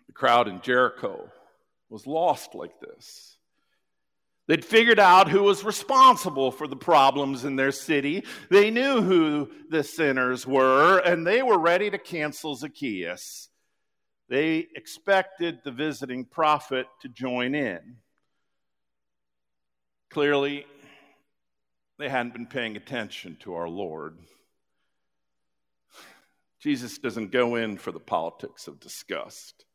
The 0.06 0.14
crowd 0.14 0.48
in 0.48 0.62
Jericho 0.62 1.28
was 1.90 2.06
lost 2.06 2.54
like 2.54 2.80
this. 2.80 3.35
They'd 4.48 4.64
figured 4.64 5.00
out 5.00 5.30
who 5.30 5.44
was 5.44 5.64
responsible 5.64 6.52
for 6.52 6.68
the 6.68 6.76
problems 6.76 7.46
in 7.46 7.56
their 7.56 7.72
city. 7.72 8.24
They 8.52 8.70
knew 8.70 9.02
who 9.02 9.50
the 9.70 9.84
sinners 9.84 10.46
were, 10.46 11.00
and 11.00 11.26
they 11.26 11.42
were 11.42 11.58
ready 11.58 11.90
to 11.90 11.98
cancel 11.98 12.56
Zacchaeus. 12.56 13.50
They 14.30 14.68
expected 14.76 15.60
the 15.64 15.72
visiting 15.72 16.26
prophet 16.26 16.88
to 17.02 17.10
join 17.10 17.56
in. 17.56 17.98
Clearly, 20.12 20.66
they 21.98 22.10
hadn't 22.10 22.34
been 22.34 22.48
paying 22.48 22.76
attention 22.76 23.38
to 23.42 23.56
our 23.56 23.70
Lord. 23.70 24.18
Jesus 26.60 26.98
doesn't 26.98 27.32
go 27.32 27.56
in 27.56 27.78
for 27.78 27.92
the 27.92 28.00
politics 28.00 28.68
of 28.68 28.80
disgust. 28.80 29.66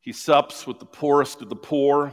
He 0.00 0.12
sups 0.12 0.66
with 0.66 0.78
the 0.78 0.86
poorest 0.86 1.42
of 1.42 1.48
the 1.48 1.56
poor, 1.56 2.12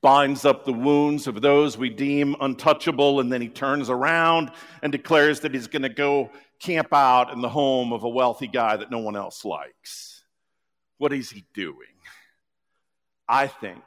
binds 0.00 0.44
up 0.44 0.64
the 0.64 0.72
wounds 0.72 1.26
of 1.26 1.40
those 1.40 1.76
we 1.76 1.90
deem 1.90 2.36
untouchable, 2.40 3.20
and 3.20 3.32
then 3.32 3.40
he 3.40 3.48
turns 3.48 3.90
around 3.90 4.50
and 4.82 4.92
declares 4.92 5.40
that 5.40 5.54
he's 5.54 5.66
going 5.66 5.82
to 5.82 5.88
go 5.88 6.30
camp 6.60 6.92
out 6.92 7.32
in 7.32 7.40
the 7.40 7.48
home 7.48 7.92
of 7.92 8.04
a 8.04 8.08
wealthy 8.08 8.46
guy 8.46 8.76
that 8.76 8.90
no 8.90 8.98
one 8.98 9.16
else 9.16 9.44
likes. 9.44 10.24
What 10.98 11.12
is 11.12 11.30
he 11.30 11.44
doing? 11.54 11.76
I 13.28 13.48
think 13.48 13.82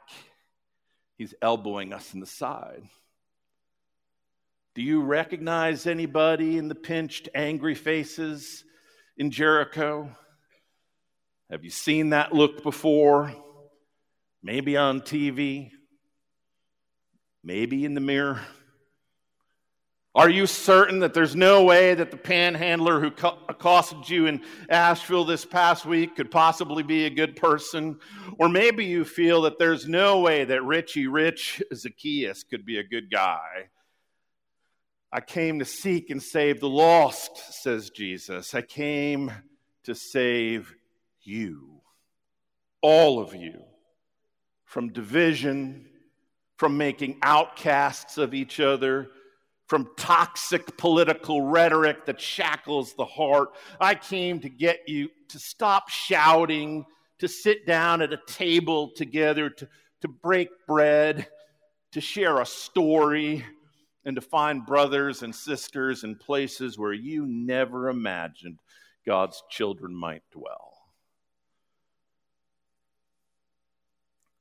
he's 1.18 1.34
elbowing 1.42 1.92
us 1.92 2.14
in 2.14 2.20
the 2.20 2.26
side. 2.26 2.82
Do 4.74 4.82
you 4.82 5.02
recognize 5.02 5.86
anybody 5.86 6.56
in 6.56 6.68
the 6.68 6.74
pinched, 6.74 7.28
angry 7.34 7.74
faces 7.74 8.64
in 9.16 9.30
Jericho? 9.30 10.10
Have 11.50 11.64
you 11.64 11.70
seen 11.70 12.10
that 12.10 12.32
look 12.32 12.62
before? 12.62 13.34
Maybe 14.42 14.76
on 14.76 15.00
TV, 15.00 15.72
maybe 17.42 17.84
in 17.84 17.94
the 17.94 18.00
mirror. 18.00 18.40
Are 20.12 20.28
you 20.28 20.46
certain 20.46 20.98
that 21.00 21.14
there's 21.14 21.36
no 21.36 21.62
way 21.62 21.94
that 21.94 22.10
the 22.10 22.16
panhandler 22.16 22.98
who 22.98 23.12
accosted 23.48 24.08
you 24.08 24.26
in 24.26 24.42
Asheville 24.68 25.24
this 25.24 25.44
past 25.44 25.86
week 25.86 26.16
could 26.16 26.32
possibly 26.32 26.82
be 26.82 27.06
a 27.06 27.10
good 27.10 27.36
person? 27.36 28.00
Or 28.36 28.48
maybe 28.48 28.84
you 28.86 29.04
feel 29.04 29.42
that 29.42 29.58
there's 29.60 29.86
no 29.86 30.18
way 30.18 30.44
that 30.44 30.64
Richie 30.64 31.06
Rich 31.06 31.62
Zacchaeus 31.72 32.42
could 32.42 32.66
be 32.66 32.78
a 32.78 32.84
good 32.84 33.08
guy. 33.08 33.68
I 35.12 35.20
came 35.20 35.60
to 35.60 35.64
seek 35.64 36.10
and 36.10 36.20
save 36.20 36.58
the 36.58 36.68
lost, 36.68 37.62
says 37.62 37.90
Jesus. 37.90 38.52
I 38.52 38.62
came 38.62 39.32
to 39.84 39.94
save 39.94 40.74
you, 41.22 41.82
all 42.80 43.20
of 43.20 43.34
you, 43.34 43.62
from 44.64 44.92
division, 44.92 45.89
from 46.60 46.76
making 46.76 47.16
outcasts 47.22 48.18
of 48.18 48.34
each 48.34 48.60
other, 48.60 49.08
from 49.66 49.88
toxic 49.96 50.76
political 50.76 51.40
rhetoric 51.40 52.04
that 52.04 52.20
shackles 52.20 52.92
the 52.92 53.04
heart. 53.06 53.56
I 53.80 53.94
came 53.94 54.40
to 54.40 54.50
get 54.50 54.86
you 54.86 55.08
to 55.30 55.38
stop 55.38 55.88
shouting, 55.88 56.84
to 57.18 57.28
sit 57.28 57.66
down 57.66 58.02
at 58.02 58.12
a 58.12 58.20
table 58.26 58.90
together, 58.94 59.48
to, 59.48 59.68
to 60.02 60.08
break 60.08 60.50
bread, 60.66 61.26
to 61.92 62.00
share 62.02 62.42
a 62.42 62.46
story 62.46 63.42
and 64.04 64.14
to 64.16 64.20
find 64.20 64.66
brothers 64.66 65.22
and 65.22 65.34
sisters 65.34 66.04
in 66.04 66.14
places 66.14 66.76
where 66.76 66.92
you 66.92 67.24
never 67.24 67.88
imagined 67.88 68.58
God's 69.06 69.42
children 69.48 69.94
might 69.94 70.24
dwell. 70.30 70.74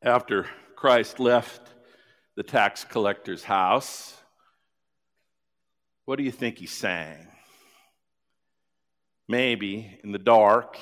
After 0.02 0.48
Christ 0.76 1.22
left 1.22 1.76
the 2.40 2.44
tax 2.44 2.86
collector's 2.86 3.44
house, 3.44 4.16
what 6.06 6.16
do 6.16 6.24
you 6.24 6.32
think 6.32 6.58
he 6.58 6.68
sang? 6.68 7.28
Maybe 9.28 10.00
in 10.06 10.14
the 10.14 10.20
dark, 10.20 10.78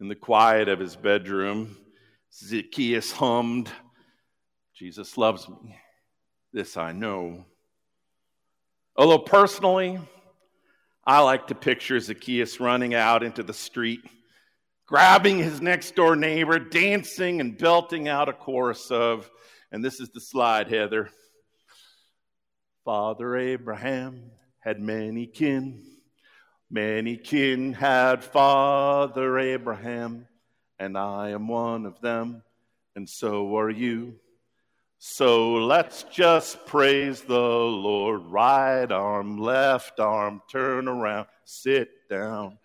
in 0.00 0.08
the 0.08 0.16
quiet 0.16 0.68
of 0.68 0.80
his 0.80 0.96
bedroom, 0.96 1.76
Zacchaeus 2.34 3.12
hummed, 3.12 3.70
Jesus 4.74 5.16
loves 5.16 5.48
me. 5.48 5.78
This 6.52 6.76
I 6.76 6.90
know. 6.90 7.44
Although 8.96 9.20
personally, 9.20 10.00
I 11.06 11.20
like 11.20 11.46
to 11.46 11.54
picture 11.54 12.00
Zacchaeus 12.00 12.58
running 12.58 12.94
out 12.96 13.22
into 13.22 13.44
the 13.44 13.54
street, 13.54 14.00
grabbing 14.86 15.38
his 15.38 15.60
next 15.60 15.94
door 15.94 16.16
neighbor, 16.16 16.58
dancing 16.58 17.40
and 17.40 17.56
belting 17.56 18.08
out 18.08 18.28
a 18.28 18.32
chorus 18.32 18.90
of, 18.90 19.30
and 19.72 19.82
this 19.82 20.00
is 20.00 20.10
the 20.10 20.20
slide, 20.20 20.68
Heather. 20.68 21.08
Father 22.84 23.36
Abraham 23.36 24.30
had 24.60 24.78
many 24.80 25.26
kin. 25.26 25.82
Many 26.70 27.16
kin 27.16 27.72
had 27.72 28.22
Father 28.22 29.38
Abraham, 29.38 30.26
and 30.78 30.96
I 30.96 31.30
am 31.30 31.48
one 31.48 31.86
of 31.86 32.00
them, 32.00 32.42
and 32.94 33.08
so 33.08 33.56
are 33.56 33.70
you. 33.70 34.16
So 34.98 35.54
let's 35.54 36.04
just 36.04 36.66
praise 36.66 37.22
the 37.22 37.40
Lord. 37.40 38.26
Right 38.26 38.90
arm, 38.90 39.38
left 39.38 40.00
arm, 40.00 40.42
turn 40.50 40.86
around, 40.86 41.28
sit 41.44 42.08
down. 42.10 42.58